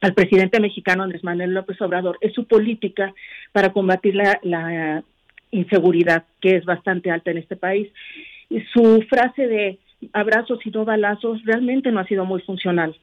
[0.00, 3.14] al presidente mexicano Andrés Manuel López Obrador es su política
[3.52, 5.02] para combatir la,
[5.50, 7.88] inseguridad que es bastante alta en este país.
[8.74, 9.78] Su frase de
[10.12, 12.94] abrazos y no balazos realmente no ha sido muy funcional.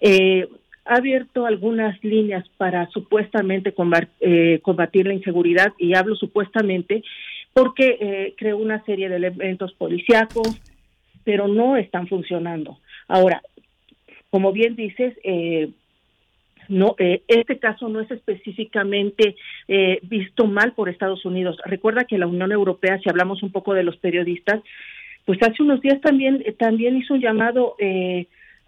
[0.00, 0.48] Eh,
[0.84, 3.74] ha abierto algunas líneas para supuestamente
[4.20, 7.02] eh, combatir la inseguridad y hablo supuestamente
[7.52, 10.60] porque eh, creó una serie de elementos policíacos,
[11.24, 12.78] pero no están funcionando.
[13.06, 13.42] Ahora,
[14.30, 15.70] como bien dices, eh,
[16.68, 21.58] no eh, este caso no es específicamente eh, visto mal por Estados Unidos.
[21.64, 24.62] Recuerda que la Unión Europea, si hablamos un poco de los periodistas,
[25.24, 27.74] pues hace unos días también eh, también hizo un llamado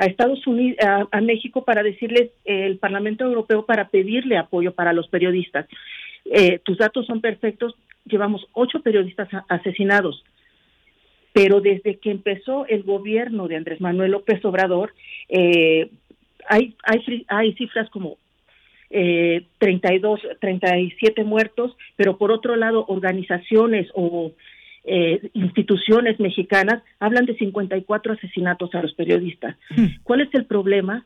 [0.00, 0.78] a Estados Unidos,
[1.12, 5.66] a, México para decirles el Parlamento Europeo para pedirle apoyo para los periodistas.
[6.64, 7.74] tus datos son perfectos.
[8.06, 10.24] Llevamos ocho periodistas asesinados
[11.32, 14.92] pero desde que empezó el gobierno de Andrés Manuel López Obrador,
[15.28, 15.90] eh,
[16.48, 18.18] hay, hay, hay cifras como
[18.90, 24.32] eh, 32, 37 muertos, pero por otro lado, organizaciones o
[24.84, 29.56] eh, instituciones mexicanas hablan de 54 asesinatos a los periodistas.
[29.76, 29.86] Hmm.
[30.02, 31.04] ¿Cuál es el problema?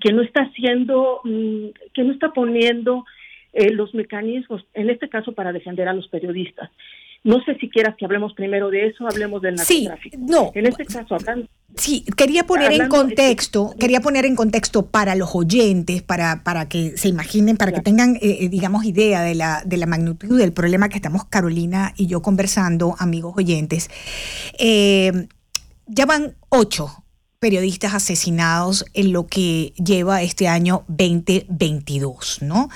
[0.00, 3.04] Que no está haciendo, mm, que no está poniendo
[3.52, 6.70] eh, los mecanismos, en este caso para defender a los periodistas.
[7.22, 10.16] No sé si quieras que hablemos primero de eso, hablemos del narcotráfico.
[10.16, 10.50] Sí, no.
[10.54, 11.46] En este caso, hablando.
[11.76, 16.96] Sí, quería poner en contexto, quería poner en contexto para los oyentes, para, para que
[16.96, 20.52] se imaginen, para que tengan, eh, eh, digamos, idea de la, de la magnitud del
[20.52, 23.90] problema que estamos Carolina y yo conversando, amigos oyentes.
[24.58, 25.28] Eh,
[25.86, 27.04] ya van ocho
[27.40, 32.68] periodistas asesinados en lo que lleva este año 2022, ¿no?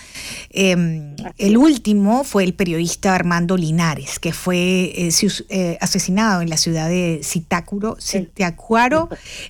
[0.49, 4.57] Em, el último fue el periodista Armando Linares, que fue
[4.97, 5.11] eh,
[5.51, 7.99] eh, asesinado en la ciudad de Zitácuaro,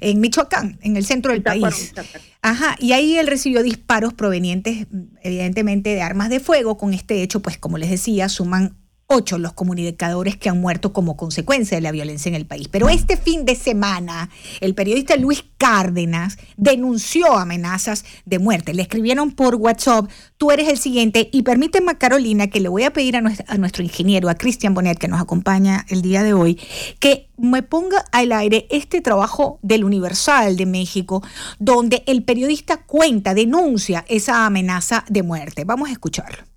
[0.01, 1.95] en Michoacán, en el centro del país.
[2.43, 4.89] Ajá, y ahí él recibió disparos provenientes,
[5.23, 6.77] evidentemente, de armas de fuego.
[6.77, 8.75] Con este hecho, pues como les decía, suman
[9.07, 12.69] ocho los comunicadores que han muerto como consecuencia de la violencia en el país.
[12.69, 18.75] Pero este fin de semana, el periodista Luis Cárdenas denunció amenazas de muerte.
[18.75, 22.93] Le escribieron por WhatsApp, tú eres el siguiente, y permíteme, Carolina, que le voy a
[22.93, 26.61] pedir a nuestro, ingeniero, a Cristian Bonet, que nos acompaña el día de hoy,
[26.99, 31.23] que me ponga al aire este trabajo del Universal de México,
[31.59, 35.65] donde el periodista cuenta, denuncia esa amenaza de muerte.
[35.65, 36.54] Vamos a escucharlo.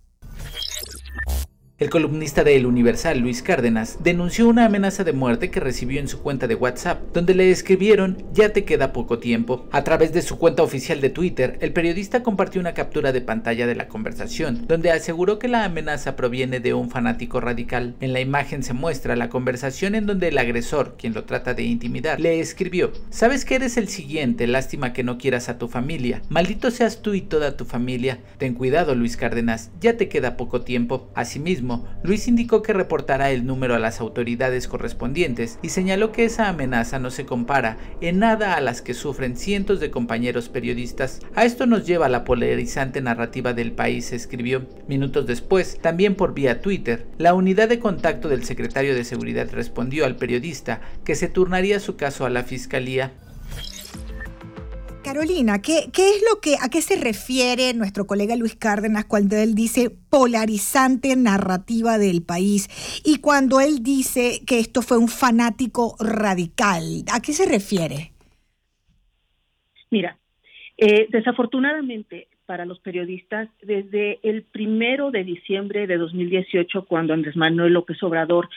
[1.80, 6.08] El columnista de El Universal, Luis Cárdenas, denunció una amenaza de muerte que recibió en
[6.08, 9.68] su cuenta de WhatsApp, donde le escribieron ya te queda poco tiempo.
[9.72, 13.68] A través de su cuenta oficial de Twitter, el periodista compartió una captura de pantalla
[13.68, 17.94] de la conversación, donde aseguró que la amenaza proviene de un fanático radical.
[18.00, 21.62] En la imagen se muestra la conversación en donde el agresor, quien lo trata de
[21.62, 26.24] intimidar, le escribió, sabes que eres el siguiente, lástima que no quieras a tu familia,
[26.30, 30.62] maldito seas tú y toda tu familia, ten cuidado Luis Cárdenas, ya te queda poco
[30.62, 31.12] tiempo.
[31.14, 31.67] Asimismo,
[32.04, 37.00] Luis indicó que reportará el número a las autoridades correspondientes y señaló que esa amenaza
[37.00, 41.20] no se compara en nada a las que sufren cientos de compañeros periodistas.
[41.36, 44.66] A esto nos lleva la polarizante narrativa del país, escribió.
[44.88, 50.06] Minutos después, también por vía Twitter, la unidad de contacto del secretario de Seguridad respondió
[50.06, 53.12] al periodista que se turnaría su caso a la fiscalía
[55.08, 59.56] Carolina, ¿qué, es lo que, a qué se refiere nuestro colega Luis Cárdenas cuando él
[59.56, 62.68] dice polarizante narrativa del país
[63.06, 67.06] y cuando él dice que esto fue un fanático radical?
[67.14, 68.12] ¿A qué se refiere?
[69.92, 70.18] Mira,
[70.78, 77.72] eh, desafortunadamente para los periodistas, desde el primero de diciembre de 2018, cuando Andrés Manuel
[77.72, 78.50] López Obrador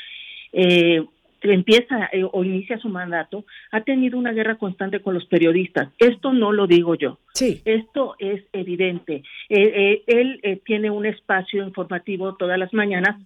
[0.53, 1.05] eh,
[1.43, 5.88] empieza eh, o inicia su mandato, ha tenido una guerra constante con los periodistas.
[5.99, 7.18] Esto no lo digo yo.
[7.32, 7.62] Sí.
[7.64, 9.22] Esto es evidente.
[9.49, 13.16] Eh, eh, él tiene un espacio informativo todas las mañanas,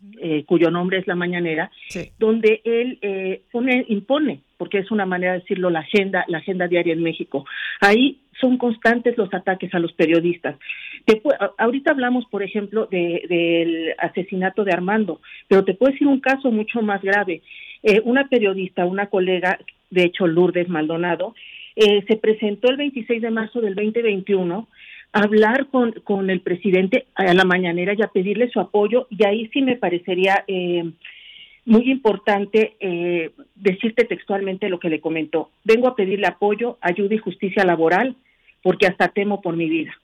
[0.47, 1.71] cuyo nombre es La Mañanera,
[2.19, 6.93] donde él pone, impone, porque es una manera de decirlo, la agenda, la agenda diaria
[6.93, 7.45] en México.
[7.81, 10.57] Ahí son constantes los ataques a los periodistas.
[11.59, 16.83] ahorita hablamos, por ejemplo, del asesinato de Armando, pero te puedo decir un caso mucho
[16.83, 17.43] más grave.
[17.87, 19.59] Eh, una periodista, una colega,
[19.91, 21.35] de hecho Lourdes Maldonado,
[21.77, 24.67] eh, se presentó el 26 de marzo del 2021
[25.13, 29.27] a hablar con, con el presidente a la mañanera y a pedirle su apoyo y
[29.27, 30.91] ahí sí me parecería eh,
[31.67, 32.75] muy importante
[33.55, 35.51] decirte textualmente lo que le comentó.
[35.63, 38.17] Vengo a pedirle apoyo, ayuda y justicia laboral
[38.63, 39.95] porque hasta temo por mi vida.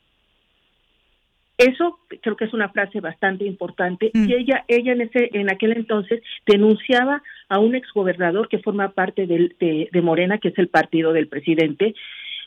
[1.60, 4.30] Eso creo que es una frase bastante importante mm.
[4.30, 9.26] y ella ella en ese en aquel entonces denunciaba a un exgobernador que forma parte
[9.26, 11.94] de, Morena, que es el partido del presidente,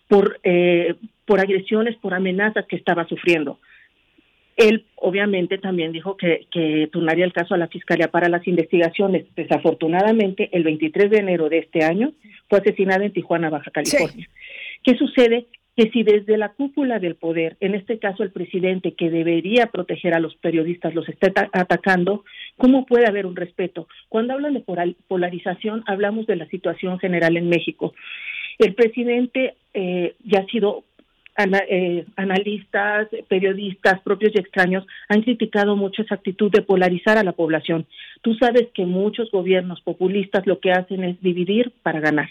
[0.08, 0.96] por eh,
[1.26, 3.60] por agresiones, por amenazas que estaba sufriendo.
[4.58, 9.26] Él obviamente también dijo que, que turnaría el caso a la Fiscalía para las investigaciones.
[9.36, 12.14] Desafortunadamente, el 23 de enero de este año
[12.50, 14.28] fue asesinada en Tijuana, Baja California.
[14.84, 15.46] ¿Qué sucede?
[15.76, 20.14] Que si desde la cúpula del poder, en este caso el presidente que debería proteger
[20.14, 22.24] a los periodistas, los está atacando,
[22.58, 23.88] ¿cómo puede haber un respeto?
[24.10, 24.64] Cuando hablan de
[25.08, 27.94] polarización, hablamos de la situación general en México.
[28.60, 30.84] El presidente eh, ya ha sido
[31.36, 37.32] eh, analistas, periodistas, propios y extraños, han criticado mucho esa actitud de polarizar a la
[37.32, 37.88] población.
[38.22, 42.30] Tú sabes que muchos gobiernos populistas lo que hacen es dividir para ganar.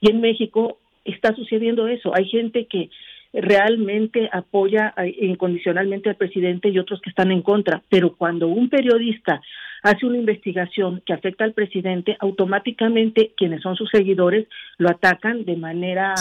[0.00, 2.14] Y en México está sucediendo eso.
[2.14, 2.90] Hay gente que
[3.32, 9.42] realmente apoya incondicionalmente al presidente y otros que están en contra, pero cuando un periodista
[9.82, 14.46] hace una investigación que afecta al presidente, automáticamente quienes son sus seguidores
[14.78, 16.14] lo atacan de manera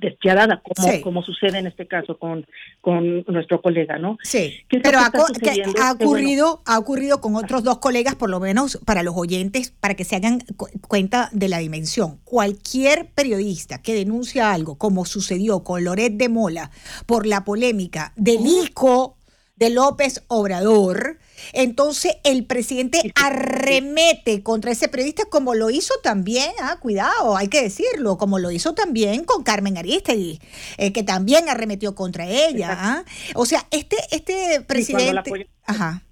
[0.00, 2.46] despiadada, como, como sucede en este caso con,
[2.80, 4.18] con nuestro colega, ¿no?
[4.22, 9.02] Sí, pero ha, ha, ocurrido, ha ocurrido con otros dos colegas, por lo menos para
[9.02, 10.42] los oyentes, para que se hagan
[10.88, 12.18] cuenta de la dimensión.
[12.24, 16.70] Cualquier periodista que denuncia algo, como sucedió con Loret de Mola,
[17.06, 19.16] por la polémica del hijo
[19.56, 21.18] de López Obrador,
[21.52, 27.62] entonces el presidente arremete contra ese periodista como lo hizo también, ah, cuidado, hay que
[27.62, 30.38] decirlo, como lo hizo también con Carmen Aristegui,
[30.78, 32.68] eh, que también arremetió contra ella.
[32.72, 33.04] Ah.
[33.34, 35.46] O sea, este, este presidente...
[35.66, 36.02] Ajá.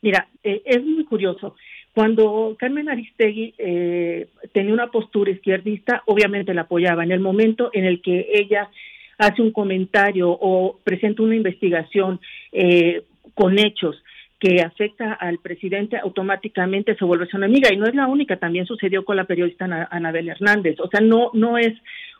[0.00, 1.54] Mira, eh, es muy curioso.
[1.94, 7.04] Cuando Carmen Aristegui eh, tenía una postura izquierdista, obviamente la apoyaba.
[7.04, 8.70] En el momento en el que ella
[9.18, 12.20] hace un comentario o presenta una investigación
[12.50, 13.04] eh,
[13.34, 14.02] con hechos
[14.38, 17.72] que afecta al presidente, automáticamente se vuelve su enemiga.
[17.72, 20.80] Y no es la única, también sucedió con la periodista Anabel Hernández.
[20.80, 21.72] O sea, no, no es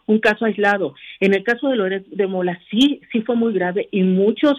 [0.06, 0.94] un caso aislado.
[1.18, 4.54] En el caso de Loret de Mola, sí, sí fue muy grave y muchos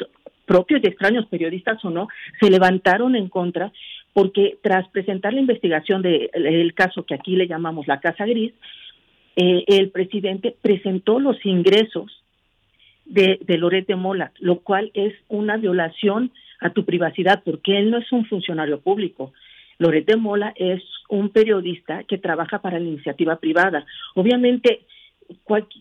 [0.46, 2.08] propios y extraños periodistas o no,
[2.42, 3.72] se levantaron en contra
[4.12, 8.54] porque tras presentar la investigación del caso que aquí le llamamos la Casa Gris,
[9.36, 12.24] eh, el presidente presentó los ingresos
[13.06, 16.32] de, de Loret de Mola, lo cual es una violación
[16.64, 19.34] a tu privacidad, porque él no es un funcionario público.
[19.80, 23.86] Loret Mola es un periodista que trabaja para la iniciativa privada.
[24.16, 24.82] Obviamente,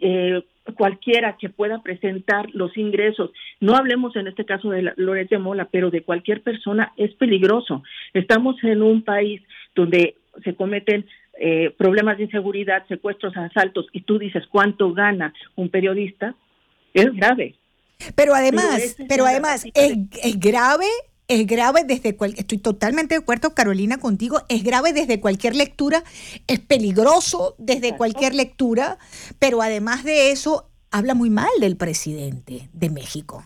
[0.01, 0.43] eh,
[0.77, 3.31] cualquiera que pueda presentar los ingresos,
[3.61, 7.83] no hablemos en este caso de Lores de Mola, pero de cualquier persona, es peligroso.
[8.13, 9.43] Estamos en un país
[9.75, 11.07] donde se cometen
[11.39, 16.35] eh, problemas de inseguridad, secuestros, asaltos, y tú dices cuánto gana un periodista,
[16.95, 17.55] es grave.
[18.15, 20.87] Pero además, pero, además, es, es grave
[21.29, 26.05] es grave desde cual, estoy totalmente de acuerdo, Carolina, contigo, es grave desde cualquier lectura,
[26.47, 28.99] es peligroso desde cualquier lectura,
[29.39, 33.43] pero además de eso, habla muy mal del presidente de México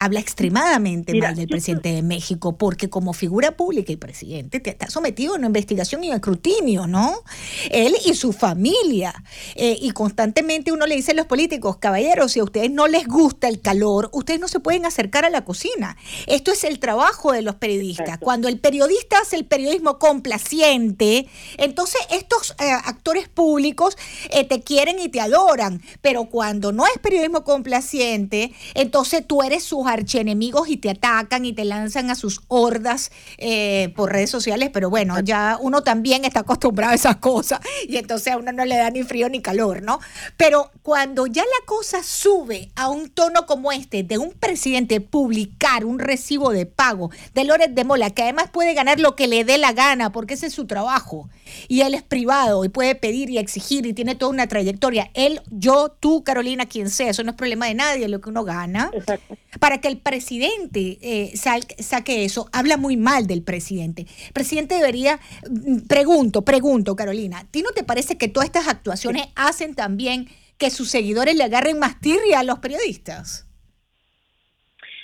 [0.00, 4.88] habla extremadamente mal del presidente de México, porque como figura pública y presidente te está
[4.88, 7.22] sometido a una investigación y un escrutinio, ¿no?
[7.70, 9.12] Él y su familia.
[9.56, 13.06] Eh, y constantemente uno le dice a los políticos, caballeros, si a ustedes no les
[13.06, 15.98] gusta el calor, ustedes no se pueden acercar a la cocina.
[16.26, 18.16] Esto es el trabajo de los periodistas.
[18.18, 21.28] Cuando el periodista hace el periodismo complaciente,
[21.58, 23.98] entonces estos eh, actores públicos
[24.30, 25.82] eh, te quieren y te adoran.
[26.00, 31.52] Pero cuando no es periodismo complaciente, entonces tú eres su archienemigos y te atacan y
[31.52, 36.40] te lanzan a sus hordas eh, por redes sociales, pero bueno, ya uno también está
[36.40, 39.82] acostumbrado a esas cosas y entonces a uno no le da ni frío ni calor,
[39.82, 40.00] ¿no?
[40.36, 45.84] Pero cuando ya la cosa sube a un tono como este de un presidente publicar
[45.84, 49.44] un recibo de pago de Lórez de Mola, que además puede ganar lo que le
[49.44, 51.28] dé la gana, porque ese es su trabajo,
[51.68, 55.40] y él es privado y puede pedir y exigir y tiene toda una trayectoria, él,
[55.50, 58.90] yo, tú, Carolina, quien sea, eso no es problema de nadie, lo que uno gana,
[59.58, 64.06] para que el presidente eh, saque eso, habla muy mal del presidente.
[64.26, 65.18] El presidente debería,
[65.48, 70.26] mm, pregunto, pregunto, Carolina, ¿ti no te parece que todas estas actuaciones hacen también
[70.58, 73.46] que sus seguidores le agarren más tirria a los periodistas?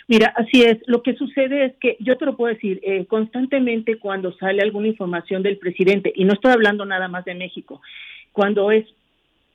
[0.08, 0.78] Mira, así es.
[0.86, 4.86] Lo que sucede es que yo te lo puedo decir, eh, constantemente cuando sale alguna
[4.86, 7.80] información del presidente, y no estoy hablando nada más de México,
[8.32, 8.86] cuando es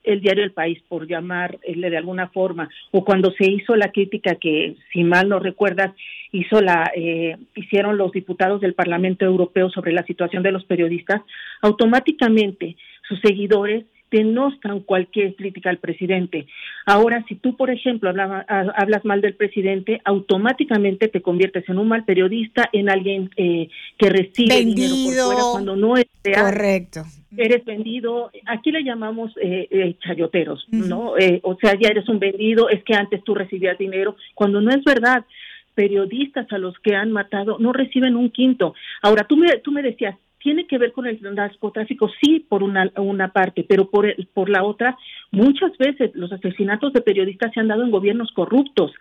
[0.04, 4.36] el diario El País, por llamarle de alguna forma, o cuando se hizo la crítica
[4.36, 5.93] que, si mal no recuerdas,
[6.32, 11.22] hizo la, eh, hicieron los diputados del Parlamento Europeo sobre la situación de los periodistas,
[11.62, 12.76] automáticamente
[13.08, 16.45] sus seguidores denostan cualquier crítica al presidente.
[16.86, 22.04] Ahora, si tú, por ejemplo, hablas mal del presidente, automáticamente te conviertes en un mal
[22.04, 26.43] periodista, en alguien eh, que recibe dinero por fuera cuando no es real.
[26.43, 27.04] Correcto.
[27.38, 31.17] Eres vendido, aquí le llamamos eh, eh chayoteros, ¿no?
[31.17, 34.69] Eh, o sea, ya eres un vendido, es que antes tú recibías dinero, cuando no
[34.71, 35.25] es verdad
[35.73, 38.75] periodistas a los que han matado no reciben un quinto.
[39.01, 42.91] Ahora, tú me, tú me decías, tiene que ver con el narcotráfico, sí, por una,
[42.97, 44.97] una parte, pero por, el, por la otra,
[45.32, 48.91] muchas veces los asesinatos de periodistas se han dado en gobiernos corruptos.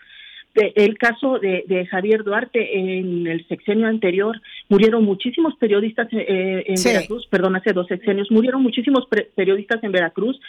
[0.55, 7.27] El caso de, Javier Duarte en el sexenio anterior, murieron muchísimos periodistas eh, en Veracruz,
[7.29, 10.41] perdón, hace dos sexenios, murieron muchísimos periodistas en Veracruz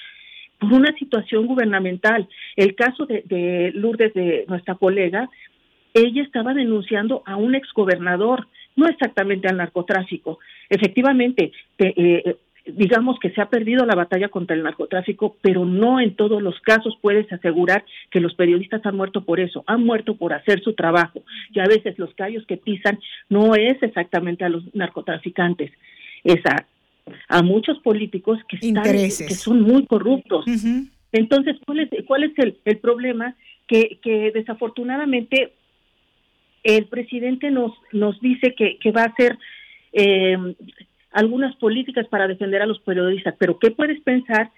[0.59, 2.27] por una situación gubernamental.
[2.55, 5.29] El caso de, de Lourdes, de nuestra colega,
[5.93, 10.39] ella estaba denunciando a un exgobernador no exactamente al narcotráfico.
[10.69, 16.15] Efectivamente, eh, digamos que se ha perdido la batalla contra el narcotráfico, pero no en
[16.15, 20.33] todos los casos puedes asegurar que los periodistas han muerto por eso, han muerto por
[20.33, 21.23] hacer su trabajo.
[21.53, 22.99] Y a veces los callos que pisan
[23.29, 25.71] no es exactamente a los narcotraficantes,
[26.23, 30.45] es a, muchos políticos que, están, que son muy corruptos.
[31.11, 33.35] Entonces, ¿cuál es, cuál es el, el problema?
[33.67, 35.53] Que, que desafortunadamente
[36.63, 39.37] el presidente nos, nos dice que, que va a hacer
[39.93, 40.37] eh,
[41.11, 44.51] algunas políticas para defender a los periodistas, pero ¿qué puedes pensar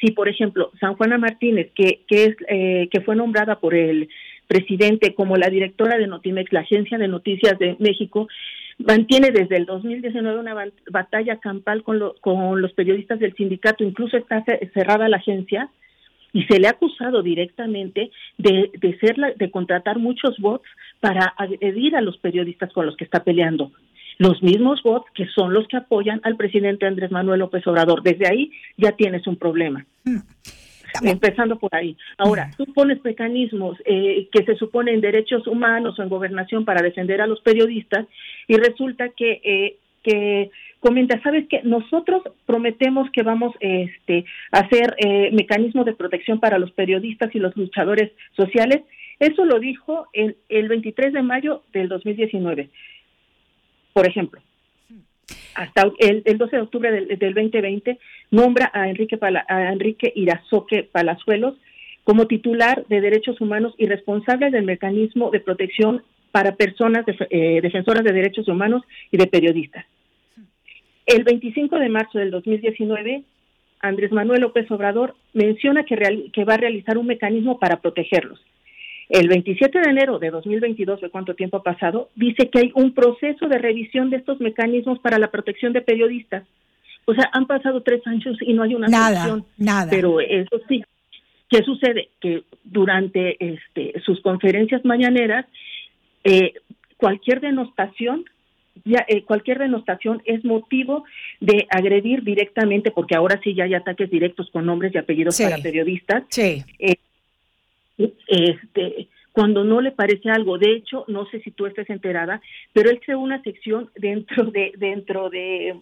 [0.00, 4.08] si, por ejemplo, San Juana Martínez, que, que, es, eh, que fue nombrada por el
[4.46, 8.28] presidente como la directora de Notimex, la agencia de noticias de México,
[8.78, 14.44] mantiene desde el 2019 una batalla campal con, con los periodistas del sindicato, incluso está
[14.72, 15.68] cerrada la agencia,
[16.32, 20.68] y se le ha acusado directamente de, de ser de contratar muchos bots
[21.00, 23.72] para agredir a los periodistas con los que está peleando.
[24.18, 28.02] Los mismos bots que son los que apoyan al presidente Andrés Manuel López Obrador.
[28.02, 29.86] Desde ahí ya tienes un problema.
[30.04, 30.18] Hmm.
[31.02, 31.96] Empezando por ahí.
[32.16, 32.56] Ahora, hmm.
[32.56, 37.20] tú pones mecanismos eh, que se suponen en derechos humanos o en gobernación para defender
[37.20, 38.06] a los periodistas
[38.48, 40.50] y resulta que eh, que
[40.80, 46.58] comenta, sabes que nosotros prometemos que vamos este, a hacer eh, mecanismos de protección para
[46.58, 48.82] los periodistas y los luchadores sociales.
[49.18, 52.70] Eso lo dijo el, el 23 de mayo del 2019,
[53.92, 54.40] por ejemplo.
[55.54, 57.98] Hasta el, el 12 de octubre del, del 2020
[58.30, 61.54] nombra a Enrique, a Enrique Irazoque Palazuelos
[62.04, 68.04] como titular de derechos humanos y responsable del mecanismo de protección para personas eh, defensoras
[68.04, 69.84] de derechos humanos y de periodistas.
[71.04, 73.24] El 25 de marzo del 2019
[73.80, 78.40] Andrés Manuel López Obrador menciona que, que va a realizar un mecanismo para protegerlos.
[79.08, 82.92] El 27 de enero de 2022, de cuánto tiempo ha pasado, dice que hay un
[82.92, 86.44] proceso de revisión de estos mecanismos para la protección de periodistas.
[87.06, 89.90] O sea, han pasado tres años y no hay una nada, Nada.
[89.90, 90.84] Pero eso sí,
[91.48, 92.10] ¿qué sucede?
[92.20, 95.46] Que durante este, sus conferencias mañaneras,
[96.24, 96.52] eh,
[96.98, 98.24] cualquier denostación
[98.84, 101.04] ya, eh, cualquier denostación es motivo
[101.40, 105.58] de agredir directamente, porque ahora sí ya hay ataques directos con nombres y apellidos para
[105.58, 106.24] periodistas.
[106.28, 106.62] Sí.
[106.78, 106.96] Eh,
[107.98, 110.58] este, cuando no le parece algo.
[110.58, 112.40] De hecho, no sé si tú estés enterada,
[112.72, 115.76] pero él creó una sección dentro de dentro de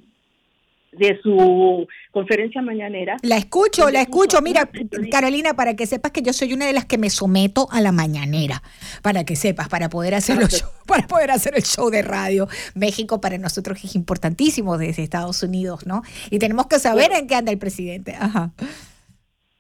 [0.93, 3.17] de su conferencia mañanera.
[3.23, 4.41] La escucho, la escucho.
[4.41, 4.69] Mira,
[5.11, 7.93] Carolina, para que sepas que yo soy una de las que me someto a la
[7.93, 8.62] mañanera,
[9.03, 12.49] para que sepas, para poder hacer los para poder hacer el show de radio.
[12.75, 16.03] México para nosotros es importantísimo desde Estados Unidos, ¿no?
[16.31, 18.14] Y tenemos que saber en qué anda el presidente.
[18.19, 18.53] Ajá.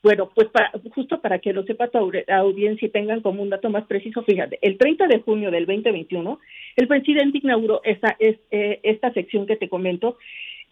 [0.02, 3.70] Bueno, pues para, justo para que lo sepa tu audiencia y tengan como un dato
[3.70, 6.38] más preciso, fíjate, el 30 de junio del 2021,
[6.76, 10.16] el presidente inauguró esta, es, eh, esta sección que te comento,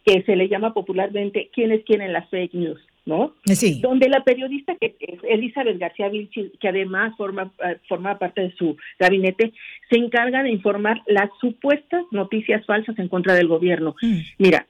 [0.04, 2.80] que se le llama popularmente ¿Quiénes quieren las fake news?
[3.06, 3.34] ¿no?
[3.44, 3.80] Sí.
[3.80, 8.54] Donde la periodista que es Elizabeth García Vilchis, que además forma, eh, forma parte de
[8.54, 9.52] su gabinete,
[9.90, 13.94] se encarga de informar las supuestas noticias falsas en contra del gobierno.
[14.00, 14.18] Mm.
[14.38, 14.66] Mira,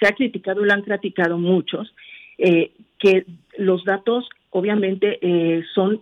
[0.00, 1.94] se ha criticado, lo han criticado muchos,
[2.38, 3.24] eh, que
[3.56, 6.00] los datos obviamente eh, son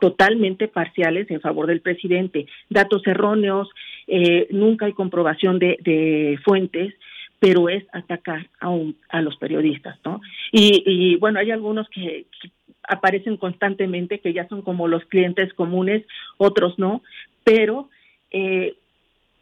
[0.00, 3.68] totalmente parciales en favor del presidente, datos erróneos,
[4.50, 6.94] nunca hay comprobación de, fuentes,
[7.40, 8.70] pero es atacar a,
[9.08, 10.20] a los periodistas, ¿no?
[10.52, 12.26] Y, bueno, hay algunos que,
[12.88, 16.04] aparecen constantemente, que ya son como los clientes comunes,
[16.36, 17.02] otros no,
[17.44, 17.88] pero
[18.30, 18.76] eh,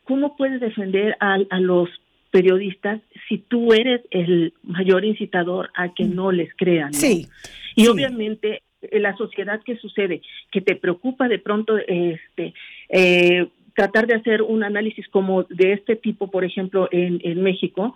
[0.04, 1.88] ¿cómo puedes defender a, a los
[2.30, 6.14] periodistas si tú eres el mayor incitador a que mm.
[6.14, 6.92] no les crean?
[6.92, 7.26] Sí.
[7.76, 8.62] Y obviamente
[8.92, 12.54] la sociedad que sucede, que te preocupa de pronto este
[12.88, 17.94] eh, tratar de hacer un análisis como de este tipo, por ejemplo, en, en México,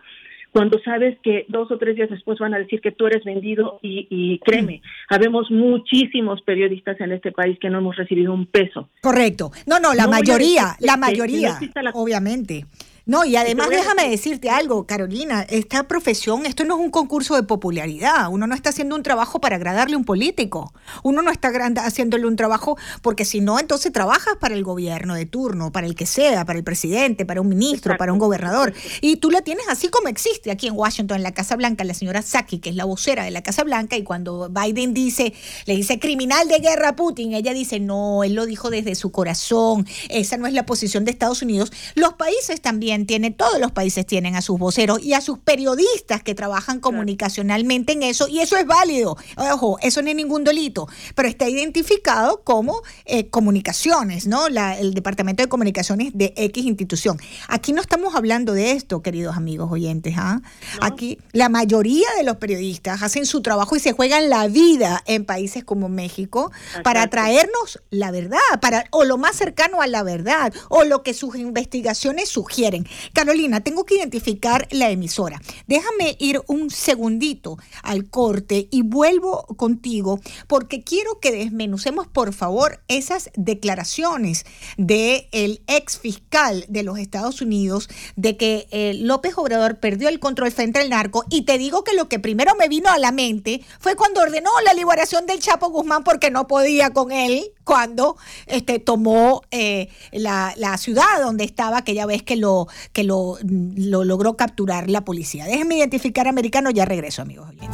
[0.55, 3.81] cuando sabes que dos o tres días después van a decir que tú eres vendido
[3.83, 8.89] y, y créeme, habemos muchísimos periodistas en este país que no hemos recibido un peso.
[9.03, 9.51] Correcto.
[9.67, 11.59] No, no, la mayoría, la mayoría,
[11.95, 12.67] obviamente.
[13.07, 17.43] No, y además déjame decirte algo, Carolina, esta profesión, esto no es un concurso de
[17.43, 21.53] popularidad, uno no está haciendo un trabajo para agradarle a un político, uno no está
[21.85, 25.95] haciéndole un trabajo porque si no, entonces trabajas para el gobierno de turno, para el
[25.95, 29.69] que sea, para el presidente, para un ministro, para un gobernador, y tú la tienes
[29.69, 32.77] así como existe aquí en Washington, en la Casa Blanca, la señora Saki, que es
[32.77, 35.35] la vocera de la Casa Blanca, y cuando Biden dice,
[35.67, 39.13] le dice criminal de guerra a Putin, ella dice, no, él lo dijo desde su
[39.13, 43.73] corazón, esa no es la posición de Estados Unidos, los países también tiene, todos los
[43.73, 48.41] países tienen a sus voceros y a sus periodistas que trabajan comunicacionalmente en eso, y
[48.41, 49.17] eso es válido.
[49.37, 54.49] Ojo, eso no es ningún delito, pero está identificado como eh, comunicaciones, ¿no?
[54.49, 57.19] La, el Departamento de Comunicaciones de X institución.
[57.49, 60.15] Aquí no estamos hablando de esto, queridos amigos oyentes.
[60.17, 60.41] ¿ah?
[60.81, 65.25] Aquí la mayoría de los periodistas hacen su trabajo y se juegan la vida en
[65.25, 70.53] países como México para traernos la verdad, para, o lo más cercano a la verdad,
[70.69, 72.84] o lo que sus investigaciones sugieren.
[73.13, 75.41] Carolina, tengo que identificar la emisora.
[75.67, 82.83] Déjame ir un segundito al corte y vuelvo contigo porque quiero que desmenucemos, por favor,
[82.89, 84.45] esas declaraciones
[84.77, 90.21] del el ex fiscal de los Estados Unidos de que eh, López Obrador perdió el
[90.21, 91.25] control frente al narco.
[91.31, 94.51] Y te digo que lo que primero me vino a la mente fue cuando ordenó
[94.65, 98.17] la liberación del Chapo Guzmán porque no podía con él cuando
[98.47, 104.05] este, tomó eh, la, la, ciudad donde estaba aquella vez que lo que lo, lo
[104.05, 105.45] logró capturar la policía.
[105.47, 107.69] Déjenme identificar americano, ya regreso, amigos oyentes.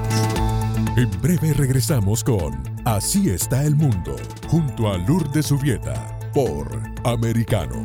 [0.96, 4.16] En breve regresamos con Así está el mundo,
[4.48, 6.66] junto a Lourdes Subieta, por
[7.04, 7.84] Americano.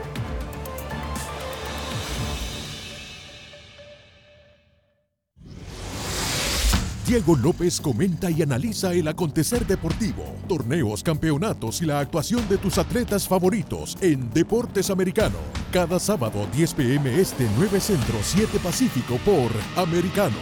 [7.11, 12.77] Diego López comenta y analiza el acontecer deportivo, torneos, campeonatos y la actuación de tus
[12.77, 15.35] atletas favoritos en Deportes Americano.
[15.73, 20.37] Cada sábado 10 pm este 9 Centro 7 Pacífico por Americano.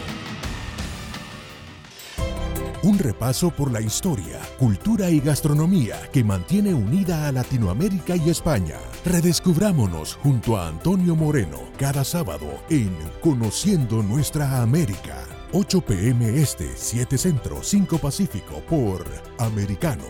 [2.84, 8.76] Un repaso por la historia, cultura y gastronomía que mantiene unida a Latinoamérica y España.
[9.04, 15.39] Redescubrámonos junto a Antonio Moreno cada sábado en Conociendo Nuestra América.
[15.52, 19.04] 8 pm este, 7 centro, 5 pacífico por
[19.38, 20.04] Americano.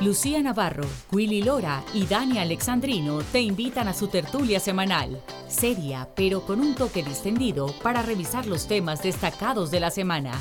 [0.00, 6.46] Lucía Navarro, Willy Lora y Dani Alexandrino te invitan a su tertulia semanal, seria pero
[6.46, 10.40] con un toque distendido para revisar los temas destacados de la semana.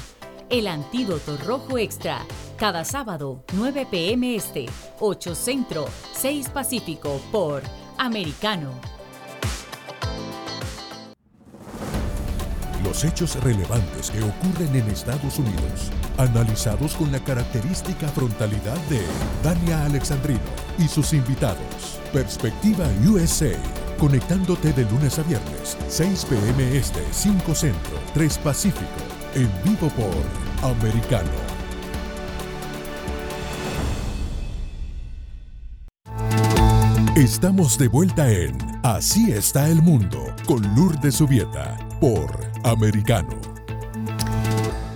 [0.51, 2.23] El Antídoto Rojo Extra,
[2.55, 4.67] cada sábado, 9 pm este,
[4.99, 7.63] 8 centro, 6 pacífico por
[7.97, 8.73] Americano.
[12.93, 19.01] Los hechos relevantes que ocurren en Estados Unidos, analizados con la característica frontalidad de
[19.43, 20.39] Dania Alexandrino
[20.77, 21.99] y sus invitados.
[22.13, 23.57] Perspectiva USA,
[23.97, 26.77] conectándote de lunes a viernes, 6 p.m.
[26.77, 28.85] Este, 5 Centro, 3 Pacífico,
[29.33, 31.31] en vivo por Americano.
[37.15, 42.35] Estamos de vuelta en Así está el mundo con Lourdes Subieta por
[42.65, 43.52] Americano.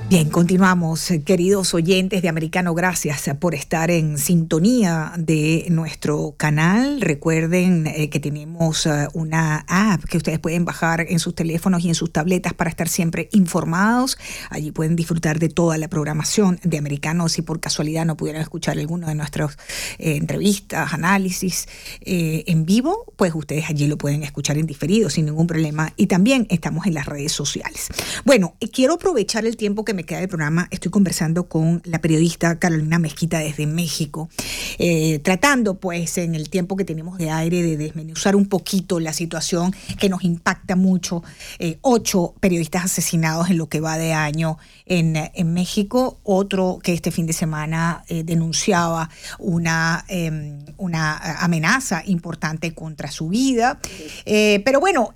[0.10, 7.02] Bien, continuamos, queridos oyentes de Americano, gracias por estar en sintonía de nuestro canal.
[7.02, 11.90] Recuerden eh, que tenemos eh, una app que ustedes pueden bajar en sus teléfonos y
[11.90, 14.18] en sus tabletas para estar siempre informados.
[14.50, 17.28] Allí pueden disfrutar de toda la programación de Americano.
[17.28, 19.58] Si por casualidad no pudieran escuchar alguna de nuestras
[20.00, 21.68] eh, entrevistas, análisis
[22.00, 25.92] en vivo, pues ustedes allí lo pueden escuchar en diferido sin ningún problema.
[25.98, 27.90] Y también estamos en las redes sociales.
[28.24, 32.60] Bueno, quiero aprovechar el tiempo que me queda del programa, estoy conversando con la periodista
[32.60, 34.30] Carolina Mezquita desde México,
[34.78, 39.12] eh, tratando pues en el tiempo que tenemos de aire de desmenuzar un poquito la
[39.12, 41.24] situación que nos impacta mucho.
[41.58, 46.94] Eh, ocho periodistas asesinados en lo que va de año en, en México, otro que
[46.94, 53.80] este fin de semana eh, denunciaba una, em, una amenaza importante contra su vida.
[54.26, 55.16] pero bueno,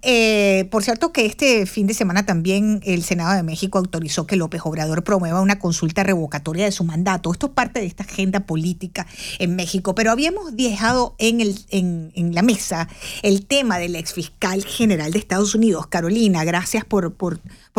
[0.71, 4.61] por cierto que este fin de semana también el Senado de México autorizó que López
[4.71, 7.31] Obrador promueva una consulta revocatoria de su mandato.
[7.31, 9.05] Esto es parte de esta agenda política
[9.37, 12.87] en México, pero habíamos dejado en, el, en, la mesa
[13.23, 17.13] el tema del exfiscal general de Estados Unidos, Carolina, gracias por,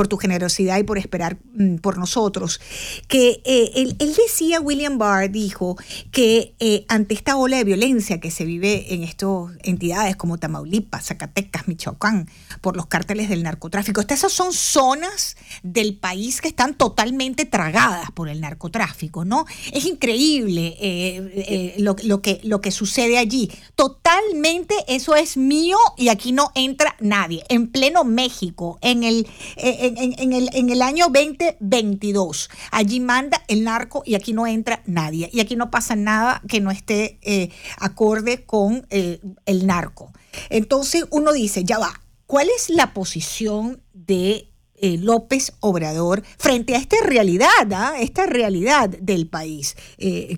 [0.09, 2.61] tu generosidad y por esperar mm, por nosotros,
[3.09, 5.77] que eh, él, decía, William Barr dijo,
[6.11, 9.23] que eh, ante esta ola de violencia que se vive en estas
[9.63, 12.29] entidades como Tamaulipas, Zacatecas, Michoacán,
[12.61, 18.29] por los cárteles del narcotráfico, estas son zonas del país que están totalmente tragadas por
[18.29, 19.47] el narcotráfico, ¿no?
[19.73, 23.51] Es increíble eh, lo, que, lo que sucede allí.
[23.77, 27.45] Totalmente eso es mío y aquí no entra nadie.
[27.49, 32.51] En pleno México, en el el, en el año 2022.
[32.71, 35.31] Allí manda el narco y aquí no entra nadie.
[35.33, 40.13] Y aquí no pasa nada que no esté eh, acorde con eh, el narco.
[40.51, 44.52] Entonces uno dice, ya va, ¿cuál es la posición de
[44.83, 47.95] eh, López Obrador frente a esta realidad, ¿ah?
[47.99, 49.75] esta realidad del país?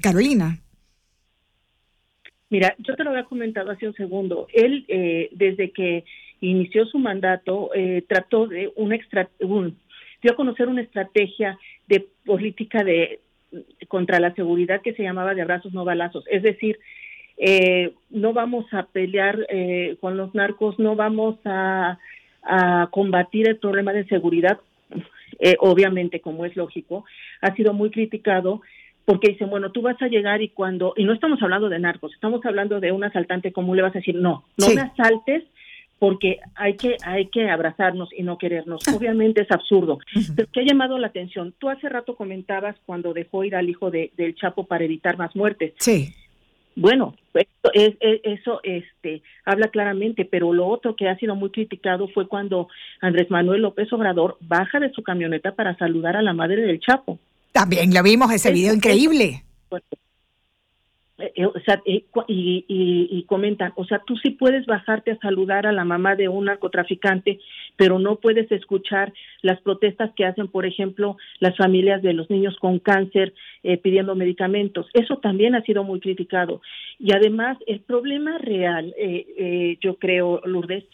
[0.00, 0.60] Carolina.
[2.50, 4.46] Mira, yo te lo había comentado hace un segundo.
[4.52, 4.84] Él,
[5.32, 6.04] desde que
[6.50, 12.84] inició su mandato, eh, trató de un, extra, dio a conocer una estrategia de política
[12.84, 13.20] de
[13.86, 16.80] contra la seguridad que se llamaba de abrazos no balazos, es decir,
[17.36, 21.98] eh, no vamos a pelear eh, con los narcos, no vamos a,
[22.44, 24.58] a combatir el problema de seguridad,
[25.38, 27.04] eh, obviamente, como es lógico,
[27.40, 28.62] ha sido muy criticado
[29.04, 32.12] porque dicen, bueno, tú vas a llegar y cuando, y no estamos hablando de narcos,
[32.14, 35.44] estamos hablando de un asaltante común, le vas a decir, no, no me asaltes
[35.98, 38.82] porque hay que hay que abrazarnos y no querernos.
[38.86, 38.94] Ah.
[38.96, 39.98] Obviamente es absurdo.
[40.36, 41.54] Pero que ha llamado la atención.
[41.58, 45.34] Tú hace rato comentabas cuando dejó ir al hijo de, del Chapo para evitar más
[45.36, 45.72] muertes.
[45.78, 46.12] Sí.
[46.76, 52.28] Bueno, eso, eso este habla claramente, pero lo otro que ha sido muy criticado fue
[52.28, 52.68] cuando
[53.00, 57.18] Andrés Manuel López Obrador baja de su camioneta para saludar a la madre del Chapo.
[57.52, 59.44] También lo vimos ese video increíble.
[61.18, 65.64] Eh, o sea, eh, y, y, comentan, o sea, tú sí puedes bajarte a saludar
[65.64, 67.38] a la mamá de un narcotraficante,
[67.76, 72.56] pero no puedes escuchar las protestas que hacen, por ejemplo, las familias de los niños
[72.58, 73.32] con cáncer
[73.82, 74.86] pidiendo medicamentos.
[74.92, 76.60] Eso también ha sido muy criticado.
[76.98, 78.94] Y además, el problema real,
[79.80, 80.84] yo creo, Lourdes,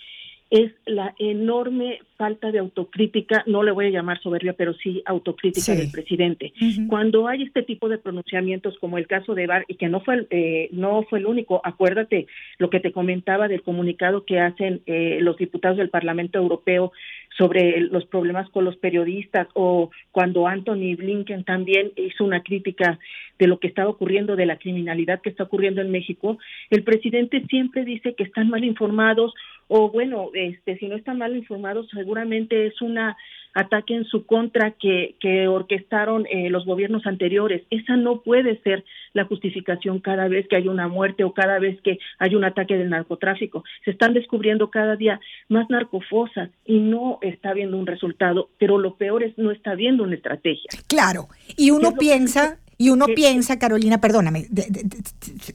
[0.50, 5.74] es la enorme falta de autocrítica, no le voy a llamar soberbia, pero sí autocrítica
[5.74, 6.52] del presidente.
[6.86, 10.26] Cuando hay este tipo de pronunciamientos como el caso de Bar y que no fue
[10.28, 12.26] eh, no fue el único, acuérdate
[12.58, 16.92] lo que te comentaba del comunicado que hacen eh, los diputados del Parlamento Europeo
[17.38, 22.98] sobre los problemas con los periodistas o cuando Anthony Blinken también hizo una crítica
[23.38, 26.36] de lo que estaba ocurriendo, de la criminalidad que está ocurriendo en México,
[26.68, 29.32] el presidente siempre dice que están mal informados
[29.72, 33.16] o bueno, este, si no están mal informados, seguramente es una
[33.54, 37.62] ataque en su contra que, que orquestaron eh, los gobiernos anteriores.
[37.70, 41.80] Esa no puede ser la justificación cada vez que hay una muerte o cada vez
[41.82, 43.62] que hay un ataque del narcotráfico.
[43.84, 48.96] Se están descubriendo cada día más narcofosas y no está habiendo un resultado, pero lo
[48.96, 50.70] peor es no está habiendo una estrategia.
[50.88, 54.46] Claro, y uno piensa, y uno piensa, Carolina, perdóname,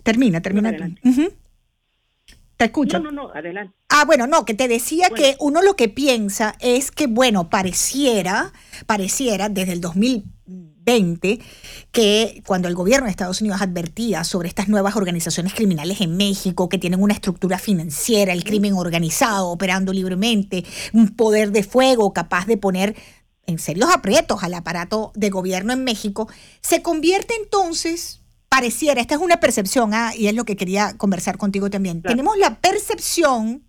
[0.04, 0.76] termina, termina.
[2.58, 3.00] Te escucho.
[3.00, 3.76] No, no, no, adelante.
[3.90, 8.54] Ah, bueno, no, que te decía que uno lo que piensa es que, bueno, pareciera,
[8.86, 11.40] pareciera desde el 2020
[11.92, 16.70] que cuando el gobierno de Estados Unidos advertía sobre estas nuevas organizaciones criminales en México
[16.70, 22.46] que tienen una estructura financiera, el crimen organizado operando libremente, un poder de fuego capaz
[22.46, 22.96] de poner
[23.48, 26.28] en serios aprietos al aparato de gobierno en México,
[26.62, 28.22] se convierte entonces
[28.56, 32.38] pareciera, esta es una percepción, ah, y es lo que quería conversar contigo también, tenemos
[32.38, 33.64] la percepción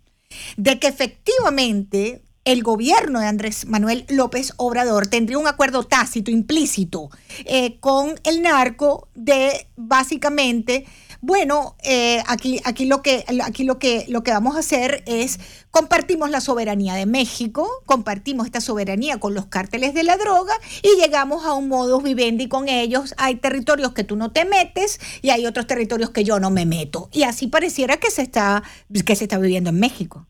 [0.55, 7.09] de que efectivamente el gobierno de Andrés Manuel López Obrador tendría un acuerdo tácito, implícito,
[7.43, 10.85] eh, con el narco de básicamente
[11.21, 15.65] bueno, eh, aquí, aquí, lo que, aquí lo, que, lo que vamos a hacer es
[15.71, 20.53] compartimos la soberanía de México, compartimos esta soberanía con los cárteles de la droga
[20.83, 23.15] y llegamos a un modus vivendi con ellos.
[23.17, 26.65] Hay territorios que tú no te metes y hay otros territorios que yo no me
[26.65, 27.09] meto.
[27.11, 28.63] Y así pareciera que se está,
[29.05, 30.27] que se está viviendo en México.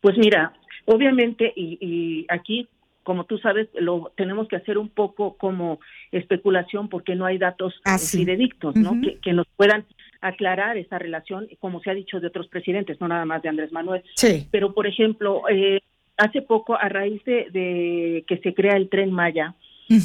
[0.00, 0.52] Pues mira,
[0.86, 2.68] obviamente, y, y aquí
[3.08, 5.80] como tú sabes, lo tenemos que hacer un poco como
[6.12, 9.00] especulación porque no hay datos ah, fidedignos, ¿no?
[9.22, 9.86] que, nos puedan
[10.20, 13.72] aclarar esa relación, como se ha dicho de otros presidentes, no nada más de Andrés
[13.72, 14.02] Manuel.
[14.14, 14.46] Sí.
[14.50, 15.80] Pero, por ejemplo, eh,
[16.18, 19.54] hace poco, a raíz de, que se crea el Tren Maya,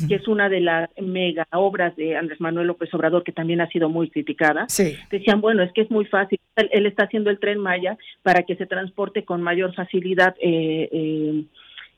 [0.07, 3.67] que es una de las mega obras de Andrés Manuel López Obrador, que también ha
[3.67, 4.65] sido muy criticada,
[5.11, 8.55] decían, bueno, es que es muy fácil, él, está haciendo el Tren Maya para que
[8.55, 11.43] se transporte con mayor facilidad eh, eh,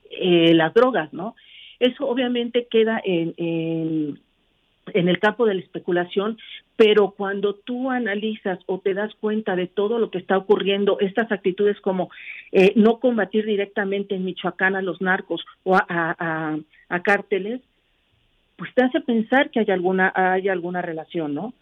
[0.09, 1.35] eh, las drogas, ¿no?
[1.79, 4.19] Eso obviamente queda en, en,
[4.93, 6.37] el campo de la especulación,
[6.75, 11.31] pero cuando tú analizas o te das cuenta de todo lo que está ocurriendo, estas
[11.31, 12.09] actitudes como
[12.51, 17.61] eh, no combatir directamente en Michoacán a los narcos o a, a, cárteles,
[18.57, 21.53] pues te hace pensar que hay alguna, hay alguna relación, ¿no?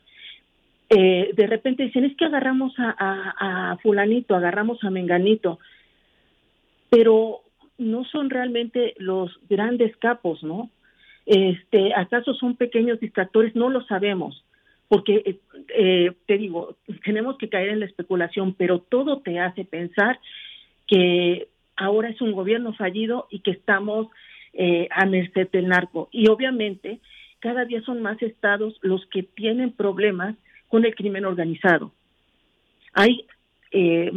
[0.90, 5.60] Eh, de repente dicen, es que agarramos a, a fulanito, agarramos a menganito,
[6.90, 7.43] pero
[7.84, 10.70] no son realmente los grandes capos, ¿no?
[11.26, 13.56] Este, ¿acaso son pequeños distractores?
[13.56, 14.44] No lo sabemos,
[14.88, 15.40] porque eh,
[15.76, 20.20] eh, te digo, tenemos que caer en la especulación, pero todo te hace pensar
[20.88, 24.08] que ahora es un gobierno fallido y que estamos
[24.54, 26.10] eh, a merced del narco.
[26.12, 27.00] Y obviamente,
[27.40, 30.36] cada día son más estados los que tienen problemas
[30.68, 31.92] con el crimen organizado.
[32.94, 33.26] Hay
[33.74, 34.12] eh,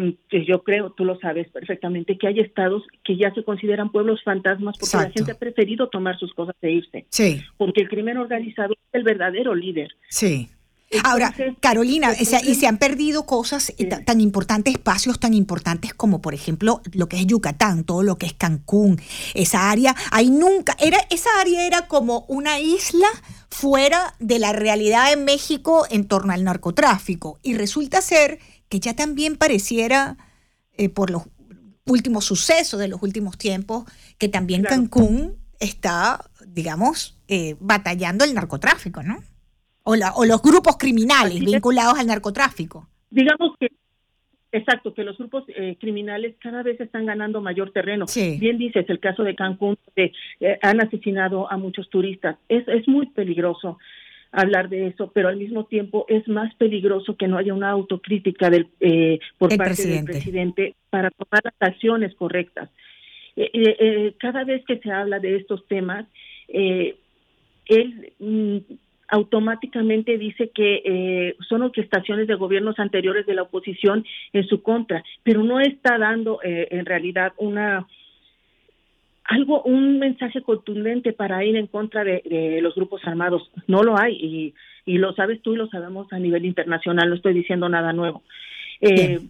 [0.46, 4.76] yo creo, tú lo sabes perfectamente, que hay estados que ya se consideran pueblos fantasmas
[4.78, 7.06] porque la gente ha preferido tomar sus cosas e irse.
[7.08, 7.42] Sí.
[7.56, 9.88] Porque el crimen organizado es el verdadero líder.
[10.10, 10.50] Sí.
[11.02, 13.72] Ahora, Carolina, y se han perdido cosas
[14.04, 18.26] tan importantes, espacios tan importantes como, por ejemplo, lo que es Yucatán, todo lo que
[18.26, 19.00] es Cancún,
[19.34, 23.08] esa área, ahí nunca, era, esa área era como una isla
[23.50, 27.40] fuera de la realidad de México en torno al narcotráfico.
[27.42, 28.38] Y resulta ser
[28.68, 30.16] que ya también pareciera,
[30.76, 31.22] eh, por los
[31.86, 33.84] últimos sucesos de los últimos tiempos,
[34.18, 39.18] que también Cancún está, digamos, eh, batallando el narcotráfico, ¿no?
[39.84, 42.88] O, o los grupos criminales vinculados al narcotráfico.
[43.10, 43.68] Digamos que
[44.52, 48.06] Exacto, que los grupos eh, criminales cada vez están ganando mayor terreno.
[48.14, 50.12] Bien dices, el caso de Cancún, que
[50.62, 52.38] han asesinado a muchos turistas.
[52.48, 53.78] Es, es muy peligroso
[54.36, 58.50] hablar de eso, pero al mismo tiempo es más peligroso que no haya una autocrítica
[58.50, 62.68] del, eh, por parte del presidente para tomar las acciones correctas.
[63.34, 66.06] Eh, eh, cada vez que se habla de estos temas,
[66.48, 68.58] él mm,
[69.08, 75.42] automáticamente dice que son orquestaciones de gobiernos anteriores de la oposición en su contra, pero
[75.44, 77.86] no está dando en realidad una
[79.28, 83.50] algo, un mensaje contundente para ir en contra de, los grupos armados.
[83.66, 84.54] No lo hay y,
[84.84, 88.22] y, lo sabes tú y lo sabemos a nivel internacional, no estoy diciendo nada nuevo.
[88.80, 89.20] Eh,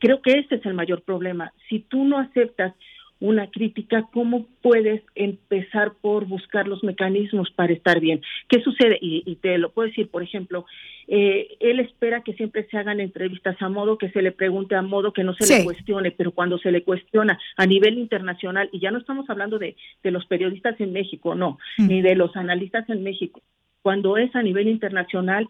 [0.00, 1.52] creo que ese es el mayor problema.
[1.68, 2.74] Si tú no aceptas
[3.20, 8.20] una crítica, ¿cómo puedes empezar por buscar los mecanismos para estar bien?
[8.48, 8.98] ¿Qué sucede?
[9.00, 10.66] Y, te lo puedo decir, por ejemplo,
[11.06, 14.82] eh, él espera que siempre se hagan entrevistas a modo, que se le pregunte a
[14.82, 18.80] modo, que no se le cuestione, pero cuando se le cuestiona a nivel internacional, y
[18.80, 21.86] ya no estamos hablando de, de los periodistas en México, no, mm.
[21.86, 23.40] ni de los analistas en México,
[23.82, 25.48] cuando es a nivel internacional,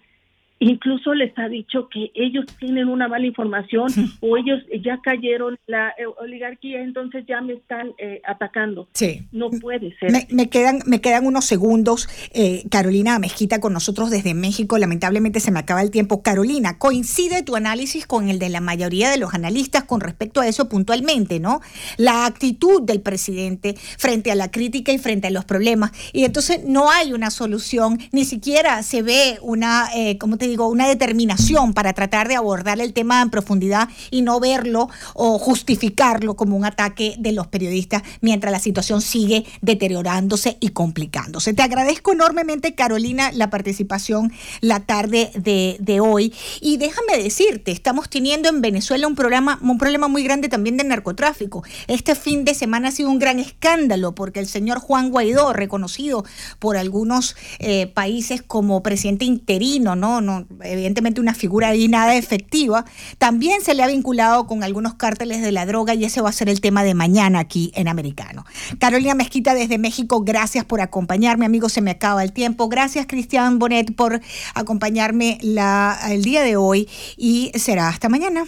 [0.61, 3.91] Incluso les ha dicho que ellos tienen una mala información
[4.21, 8.89] o ellos ya cayeron la eh, oligarquía, entonces ya me están eh, atacando.
[8.95, 9.27] Sí.
[9.33, 10.13] No puede ser.
[10.31, 12.09] Me, quedan, me quedan unos segundos.
[12.33, 14.79] Eh, Carolina Mezquita con nosotros desde México.
[14.79, 16.23] Lamentablemente se me acaba el tiempo.
[16.23, 20.47] Carolina, ¿coincide tu análisis con el de la mayoría de los analistas con respecto a
[20.47, 21.61] eso puntualmente, no?
[21.97, 25.93] La actitud del presidente frente a la crítica y frente a los problemas.
[26.13, 30.69] Y entonces no hay una solución, ni siquiera se ve una, eh, ¿cómo te digo,
[30.69, 36.35] una determinación para tratar de abordar el tema en profundidad y no verlo o justificarlo
[36.37, 41.55] como un ataque de los periodistas mientras la situación sigue deteriorándose y complicándose.
[41.55, 46.33] Te agradezco enormemente, Carolina, la participación la tarde de, de hoy.
[46.61, 50.85] Y déjame decirte, estamos teniendo en Venezuela un, programa, un problema muy grande también de
[50.85, 51.65] narcotráfico.
[51.87, 56.25] Este fin de semana ha sido un gran escándalo porque el señor Juan Guaidó, reconocido
[56.59, 60.21] por algunos eh, países como presidente interino, ¿no?
[60.21, 62.85] no evidentemente una figura ahí nada efectiva,
[63.19, 66.33] también se le ha vinculado con algunos cárteles de la droga y ese va a
[66.33, 68.45] ser el tema de mañana aquí en Americano.
[68.79, 72.69] Carolina Mezquita desde México, gracias por acompañarme, amigo, se me acaba el tiempo.
[72.69, 74.21] Gracias Cristian Bonet por
[74.55, 78.45] acompañarme el día de hoy y será hasta mañana.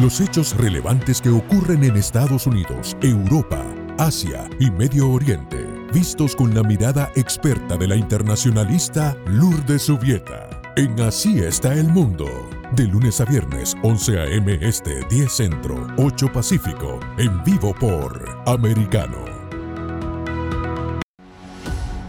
[0.00, 3.62] Los hechos relevantes que ocurren en Estados Unidos, Europa,
[3.98, 10.48] Asia y Medio Oriente vistos con la mirada experta de la internacionalista Lourdes Subieta.
[10.76, 12.26] En Así está el mundo.
[12.72, 14.58] De lunes a viernes, 11 a.m.
[14.60, 17.00] Este, 10 Centro, 8 Pacífico.
[17.18, 19.24] En vivo por Americano.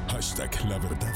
[0.07, 1.10] Hashtag La Verdad